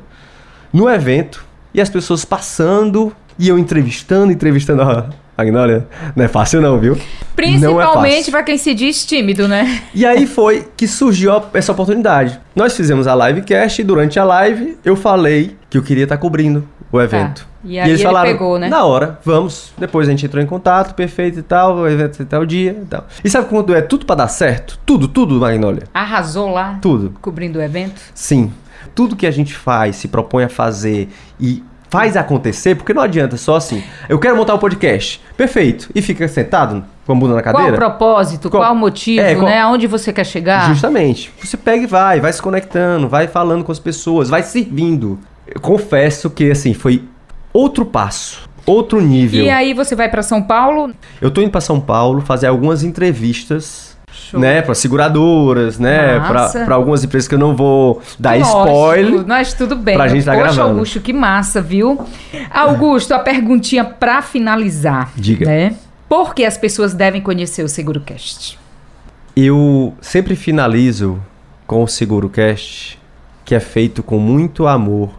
no 0.74 0.90
evento, 0.90 1.46
e 1.74 1.80
as 1.80 1.90
pessoas 1.90 2.26
passando, 2.26 3.14
e 3.38 3.48
eu 3.48 3.60
entrevistando, 3.60 4.32
entrevistando 4.32 4.82
a 4.82 5.10
Agnólia. 5.38 5.88
Não 6.16 6.24
é 6.24 6.28
fácil 6.28 6.62
não, 6.62 6.80
viu? 6.80 6.94
É 6.96 7.26
Principalmente 7.36 8.16
fácil. 8.18 8.32
pra 8.32 8.44
quem 8.44 8.58
se 8.58 8.74
diz 8.74 9.06
tímido, 9.06 9.48
né? 9.48 9.82
E 9.94 10.06
aí 10.06 10.26
foi 10.26 10.68
que 10.78 10.88
surgiu 10.88 11.32
essa 11.54 11.72
oportunidade. 11.72 12.40
Nós 12.56 12.76
fizemos 12.76 13.08
a 13.08 13.16
livecast 13.28 13.82
e 13.82 13.84
durante 13.84 14.20
a 14.20 14.24
live 14.24 14.78
eu 14.86 14.96
falei 14.96 15.56
que 15.70 15.78
eu 15.78 15.84
queria 15.84 16.04
estar 16.04 16.18
cobrindo 16.18 16.68
o 16.92 17.02
evento. 17.02 17.42
Tá. 17.42 17.56
E 17.66 17.80
aí 17.80 17.92
ele 17.92 18.04
pegou, 18.22 18.60
né? 18.60 18.70
Na 18.70 18.86
hora, 18.86 19.20
vamos. 19.26 19.74
Depois 19.78 20.08
a 20.08 20.12
gente 20.12 20.26
entrou 20.26 20.42
em 20.42 20.46
contato, 20.46 20.94
perfeito 20.94 21.40
e 21.40 21.42
tal, 21.42 21.78
o 21.78 21.88
evento 21.88 22.22
e 22.22 22.26
tal 22.26 22.46
dia 22.46 22.78
e 22.80 22.86
tal. 22.86 23.06
E 23.24 23.30
sabe 23.30 23.48
quando 23.50 23.74
é 23.76 23.82
tudo 23.82 24.06
pra 24.06 24.16
dar 24.16 24.28
certo? 24.28 24.80
Tudo, 24.86 25.08
tudo, 25.08 25.36
Magnólia. 25.40 25.84
Arrasou 25.94 26.52
lá, 26.52 26.78
Tudo. 26.82 27.16
cobrindo 27.22 27.58
o 27.58 27.62
evento. 27.62 28.00
Sim. 28.14 28.54
Tudo 28.94 29.16
que 29.16 29.26
a 29.26 29.32
gente 29.32 29.54
faz, 29.56 29.96
se 29.96 30.08
propõe 30.08 30.44
a 30.44 30.50
fazer 30.50 31.10
e 31.40 31.64
faz 31.90 32.18
acontecer, 32.18 32.76
porque 32.76 32.94
não 32.94 33.02
adianta 33.02 33.38
só 33.38 33.56
assim. 33.56 33.84
Eu 34.10 34.20
quero 34.20 34.36
montar 34.36 34.54
um 34.56 34.58
podcast. 34.58 35.22
Perfeito. 35.38 35.90
E 35.96 36.02
fica 36.02 36.28
sentado 36.28 36.84
com 37.06 37.12
a 37.14 37.16
bunda 37.16 37.36
na 37.36 37.42
Qual 37.44 37.54
cadeira? 37.56 37.76
o 37.76 37.78
propósito? 37.80 38.50
Qual, 38.50 38.64
Qual- 38.64 38.74
o 38.74 38.76
motivo, 38.76 39.22
É, 39.26 39.36
qual- 39.36 39.46
né? 39.48 39.60
Aonde 39.60 39.88
você 39.88 40.12
quer 40.12 40.26
chegar? 40.26 40.68
Justamente. 40.70 41.32
Você 41.42 41.56
pega 41.58 41.84
e 41.84 41.88
vai, 41.88 42.20
vai 42.20 42.34
se 42.34 42.42
conectando, 42.42 43.08
vai 43.08 43.28
falando 43.28 43.64
com 43.64 43.72
as 43.72 43.80
pessoas, 43.80 44.30
vai 44.30 44.44
servindo. 44.44 45.20
Eu 45.48 45.62
confesso 45.62 46.30
que, 46.30 46.50
assim, 46.52 46.74
foi 46.74 47.04
outro 47.54 47.86
passo, 47.86 48.50
outro 48.66 49.00
nível. 49.00 49.44
E 49.46 49.50
aí 49.50 49.74
você 49.74 49.96
vai 49.96 50.10
pra 50.10 50.24
São 50.24 50.42
Paulo? 50.42 50.92
Eu 51.22 51.30
tô 51.30 51.40
indo 51.42 51.52
pra 51.52 51.62
São 51.62 51.80
Paulo 51.80 52.22
fazer 52.22 52.48
algumas 52.48 52.84
entrevistas, 52.84 53.95
Show. 54.16 54.40
né, 54.40 54.62
para 54.62 54.74
seguradoras, 54.74 55.78
né, 55.78 56.20
pra 56.66 56.76
algumas 56.76 57.04
empresas 57.04 57.28
que 57.28 57.36
eu 57.36 57.40
não 57.40 57.56
vou 57.56 58.02
dar 58.18 58.38
Lógico, 58.40 58.60
spoiler. 58.60 59.28
Mas 59.28 59.54
tudo 59.54 59.76
bem. 59.76 59.96
pra 59.96 60.08
gente 60.08 60.24
tá 60.24 60.32
Poxa, 60.32 60.44
gravando. 60.44 60.70
Augusto, 60.70 61.00
que 61.02 61.14
massa, 61.14 61.62
viu? 61.62 62.04
Augusto, 62.50 63.14
a 63.14 63.20
perguntinha 63.20 63.84
pra 63.84 64.22
finalizar. 64.22 65.12
Diga. 65.16 65.46
Né? 65.46 65.76
Por 66.08 66.34
que 66.34 66.46
as 66.46 66.58
pessoas 66.58 66.94
devem 66.94 67.22
conhecer 67.22 67.64
o 67.64 67.68
SeguroCast? 67.70 68.58
Eu 69.36 69.94
sempre 70.00 70.36
finalizo 70.36 71.22
com 71.68 71.84
o 71.84 71.88
SeguroCast, 71.88 73.00
que 73.44 73.54
é 73.54 73.60
feito 73.60 74.02
com 74.02 74.18
muito 74.18 74.66
amor 74.68 75.10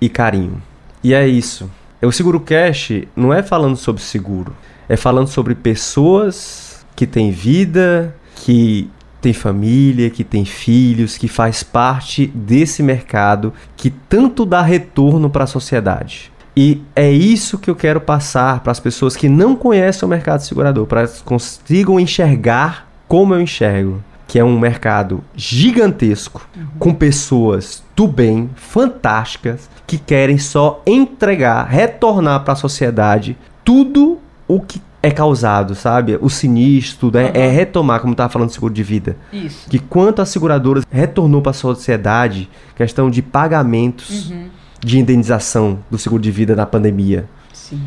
e 0.00 0.08
carinho. 0.08 0.62
E 1.04 1.12
é 1.12 1.26
isso. 1.26 1.70
O 2.02 2.10
SeguroCast 2.12 3.08
não 3.14 3.32
é 3.34 3.42
falando 3.42 3.76
sobre 3.76 4.02
seguro, 4.02 4.54
é 4.88 4.96
falando 4.96 5.26
sobre 5.28 5.54
pessoas 5.54 6.84
que 6.94 7.06
têm 7.06 7.30
vida, 7.30 8.14
que 8.46 8.88
têm 9.20 9.32
família, 9.32 10.08
que 10.08 10.22
têm 10.22 10.44
filhos, 10.44 11.18
que 11.18 11.26
faz 11.26 11.64
parte 11.64 12.28
desse 12.28 12.80
mercado 12.80 13.52
que 13.76 13.90
tanto 13.90 14.46
dá 14.46 14.62
retorno 14.62 15.28
para 15.28 15.42
a 15.42 15.48
sociedade. 15.48 16.30
E 16.56 16.80
é 16.94 17.10
isso 17.10 17.58
que 17.58 17.68
eu 17.68 17.74
quero 17.74 18.00
passar 18.00 18.60
para 18.60 18.70
as 18.70 18.78
pessoas 18.78 19.16
que 19.16 19.28
não 19.28 19.56
conhecem 19.56 20.06
o 20.06 20.08
mercado 20.08 20.42
segurador, 20.42 20.86
para 20.86 21.08
que 21.08 21.24
consigam 21.24 21.98
enxergar 21.98 22.88
como 23.08 23.34
eu 23.34 23.40
enxergo, 23.40 24.00
que 24.28 24.38
é 24.38 24.44
um 24.44 24.60
mercado 24.60 25.24
gigantesco, 25.34 26.48
com 26.78 26.94
pessoas 26.94 27.82
do 27.96 28.06
bem, 28.06 28.48
fantásticas, 28.54 29.68
que 29.88 29.98
querem 29.98 30.38
só 30.38 30.80
entregar, 30.86 31.66
retornar 31.66 32.44
para 32.44 32.52
a 32.52 32.56
sociedade 32.56 33.36
tudo 33.64 34.20
o 34.46 34.60
que 34.60 34.80
é 35.06 35.10
causado, 35.12 35.76
sabe? 35.76 36.18
O 36.20 36.28
sinistro, 36.28 37.12
né? 37.12 37.30
é 37.32 37.48
retomar, 37.48 38.00
como 38.00 38.12
estava 38.12 38.28
falando 38.28 38.48
do 38.48 38.52
seguro 38.52 38.74
de 38.74 38.82
vida 38.82 39.16
Isso. 39.32 39.70
que 39.70 39.78
quanto 39.78 40.20
as 40.20 40.28
seguradoras 40.28 40.84
retornou 40.90 41.40
para 41.40 41.50
a 41.50 41.54
sociedade 41.54 42.48
questão 42.74 43.08
de 43.08 43.22
pagamentos 43.22 44.32
de 44.80 44.98
indenização 44.98 45.78
do 45.88 45.96
seguro 45.96 46.20
de 46.20 46.30
vida 46.30 46.56
na 46.56 46.66
pandemia. 46.66 47.28
Sim. 47.52 47.80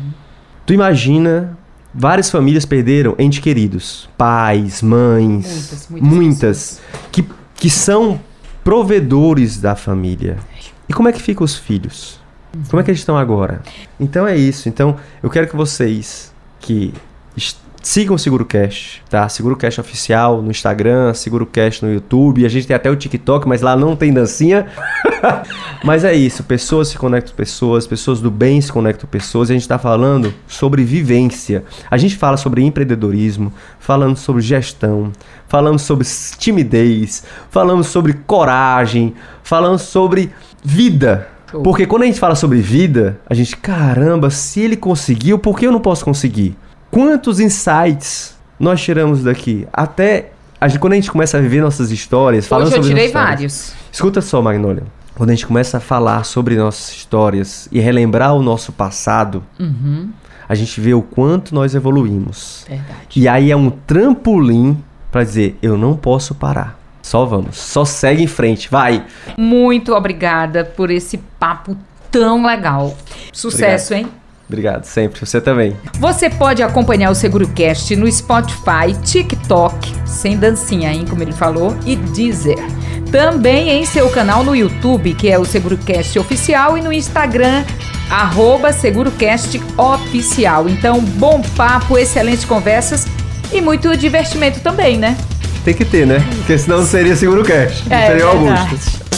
Tu 0.64 0.72
imagina, 0.72 1.58
várias 1.94 2.30
famílias 2.30 2.64
perderam 2.64 3.14
entes 3.18 3.38
queridos, 3.38 4.08
pais, 4.16 4.80
mães, 4.80 5.88
Muitas, 5.90 6.10
muitas 6.10 6.80
que, 7.12 7.24
que 7.54 7.68
são 7.68 8.18
provedores 8.64 9.60
da 9.60 9.76
família. 9.76 10.38
E 10.88 10.92
como 10.94 11.08
é 11.08 11.12
que 11.12 11.20
ficam 11.20 11.44
os 11.44 11.56
filhos? 11.56 12.18
Como 12.68 12.80
é 12.80 12.82
que 12.82 12.90
eles 12.90 13.00
estão 13.00 13.16
agora? 13.16 13.62
Então 13.98 14.26
é 14.26 14.36
isso. 14.36 14.68
Então 14.68 14.96
eu 15.22 15.28
quero 15.28 15.46
que 15.46 15.54
vocês 15.54 16.30
que 16.60 16.92
sigam 17.82 18.14
o 18.14 18.18
SeguroCast, 18.18 19.02
tá? 19.08 19.28
SeguroCast 19.28 19.80
oficial 19.80 20.42
no 20.42 20.50
Instagram, 20.50 21.14
SeguroCast 21.14 21.84
no 21.84 21.92
YouTube. 21.92 22.44
A 22.44 22.48
gente 22.48 22.66
tem 22.66 22.76
até 22.76 22.90
o 22.90 22.96
TikTok, 22.96 23.48
mas 23.48 23.62
lá 23.62 23.74
não 23.74 23.96
tem 23.96 24.12
dancinha. 24.12 24.66
mas 25.82 26.04
é 26.04 26.14
isso. 26.14 26.44
Pessoas 26.44 26.88
se 26.88 26.98
conectam 26.98 27.34
pessoas, 27.34 27.86
pessoas 27.86 28.20
do 28.20 28.30
bem 28.30 28.60
se 28.60 28.72
conectam 28.72 29.08
pessoas. 29.08 29.48
E 29.48 29.52
a 29.52 29.56
gente 29.56 29.68
tá 29.68 29.78
falando 29.78 30.32
sobre 30.46 30.84
vivência. 30.84 31.64
A 31.90 31.96
gente 31.96 32.16
fala 32.16 32.36
sobre 32.36 32.62
empreendedorismo, 32.62 33.52
falando 33.78 34.16
sobre 34.16 34.42
gestão, 34.42 35.10
falando 35.48 35.78
sobre 35.78 36.06
timidez, 36.38 37.24
falando 37.50 37.82
sobre 37.82 38.12
coragem, 38.12 39.14
falando 39.42 39.78
sobre 39.78 40.30
vida. 40.62 41.28
Porque 41.64 41.84
quando 41.84 42.04
a 42.04 42.06
gente 42.06 42.20
fala 42.20 42.36
sobre 42.36 42.60
vida, 42.60 43.18
a 43.28 43.34
gente, 43.34 43.56
caramba, 43.56 44.30
se 44.30 44.60
ele 44.60 44.76
conseguiu, 44.76 45.36
por 45.36 45.58
que 45.58 45.66
eu 45.66 45.72
não 45.72 45.80
posso 45.80 46.04
conseguir? 46.04 46.56
Quantos 46.90 47.38
insights 47.40 48.36
nós 48.58 48.80
tiramos 48.82 49.22
daqui? 49.22 49.66
Até 49.72 50.30
a 50.60 50.68
gente- 50.68 50.80
quando 50.80 50.92
a 50.94 50.96
gente 50.96 51.10
começa 51.10 51.38
a 51.38 51.40
viver 51.40 51.60
nossas 51.62 51.90
histórias, 51.90 52.46
falando 52.46 52.66
Hoje 52.68 52.76
eu 52.76 52.82
sobre 52.82 52.96
tirei 53.00 53.12
vários. 53.12 53.72
Escuta 53.92 54.20
só, 54.20 54.42
Magnolia. 54.42 54.82
Quando 55.14 55.30
a 55.30 55.34
gente 55.34 55.46
começa 55.46 55.76
a 55.76 55.80
falar 55.80 56.24
sobre 56.24 56.56
nossas 56.56 56.90
histórias 56.94 57.68
e 57.70 57.78
relembrar 57.78 58.34
o 58.34 58.42
nosso 58.42 58.72
passado, 58.72 59.42
Uhum. 59.58 60.08
a 60.48 60.54
gente 60.54 60.80
vê 60.80 60.94
o 60.94 61.02
quanto 61.02 61.54
nós 61.54 61.74
evoluímos. 61.74 62.64
Verdade. 62.68 62.90
E 63.16 63.28
aí 63.28 63.50
é 63.50 63.56
um 63.56 63.70
trampolim 63.70 64.82
pra 65.12 65.22
dizer, 65.22 65.58
eu 65.62 65.76
não 65.76 65.94
posso 65.96 66.34
parar. 66.34 66.78
Só 67.02 67.24
vamos, 67.24 67.56
só 67.58 67.84
segue 67.84 68.22
em 68.22 68.26
frente, 68.26 68.68
vai. 68.70 69.04
Muito 69.36 69.92
obrigada 69.94 70.64
por 70.64 70.90
esse 70.90 71.18
papo 71.38 71.76
tão 72.10 72.44
legal. 72.46 72.96
Sucesso, 73.32 73.94
hein? 73.94 74.06
Obrigado, 74.50 74.82
sempre. 74.82 75.24
Você 75.24 75.40
também. 75.40 75.76
Você 76.00 76.28
pode 76.28 76.60
acompanhar 76.60 77.08
o 77.12 77.14
SeguroCast 77.14 77.94
no 77.94 78.10
Spotify, 78.10 78.92
TikTok, 79.04 79.94
sem 80.04 80.36
dancinha, 80.36 80.92
hein, 80.92 81.04
como 81.08 81.22
ele 81.22 81.30
falou, 81.30 81.76
e 81.86 81.94
Deezer. 81.94 82.58
Também 83.12 83.70
em 83.70 83.86
seu 83.86 84.10
canal 84.10 84.42
no 84.42 84.54
YouTube, 84.56 85.14
que 85.14 85.30
é 85.30 85.38
o 85.38 85.44
SeguroCast 85.44 86.18
Oficial, 86.18 86.76
e 86.76 86.82
no 86.82 86.92
Instagram, 86.92 87.64
arroba 88.10 88.72
SeguroCast 88.72 89.62
Oficial. 89.78 90.68
Então, 90.68 91.00
bom 91.00 91.40
papo, 91.56 91.96
excelentes 91.96 92.44
conversas 92.44 93.06
e 93.52 93.60
muito 93.60 93.96
divertimento 93.96 94.58
também, 94.58 94.98
né? 94.98 95.16
Tem 95.64 95.74
que 95.74 95.84
ter, 95.84 96.08
né? 96.08 96.18
Porque 96.38 96.58
senão 96.58 96.78
não 96.78 96.86
seria 96.86 97.14
seguro 97.14 97.44
cash. 97.44 97.84
Não 97.86 97.96
É 97.96 98.06
seria 98.08 98.26
o. 98.26 98.30
Augusto. 98.30 99.09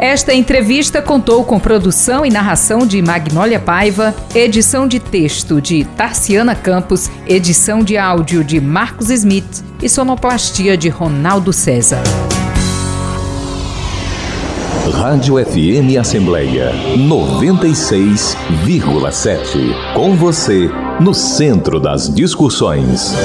Esta 0.00 0.32
entrevista 0.32 1.02
contou 1.02 1.44
com 1.44 1.58
produção 1.58 2.24
e 2.24 2.30
narração 2.30 2.86
de 2.86 3.02
Magnólia 3.02 3.58
Paiva, 3.58 4.14
edição 4.32 4.86
de 4.86 5.00
texto 5.00 5.60
de 5.60 5.84
Tarciana 5.84 6.54
Campos, 6.54 7.10
edição 7.26 7.82
de 7.82 7.98
áudio 7.98 8.44
de 8.44 8.60
Marcos 8.60 9.10
Smith 9.10 9.64
e 9.82 9.88
sonoplastia 9.88 10.76
de 10.76 10.88
Ronaldo 10.88 11.52
César. 11.52 12.04
Rádio 14.92 15.44
FM 15.44 15.98
Assembleia 15.98 16.70
96,7. 16.96 19.94
Com 19.94 20.14
você, 20.14 20.70
no 21.00 21.12
centro 21.12 21.80
das 21.80 22.08
discussões. 22.14 23.16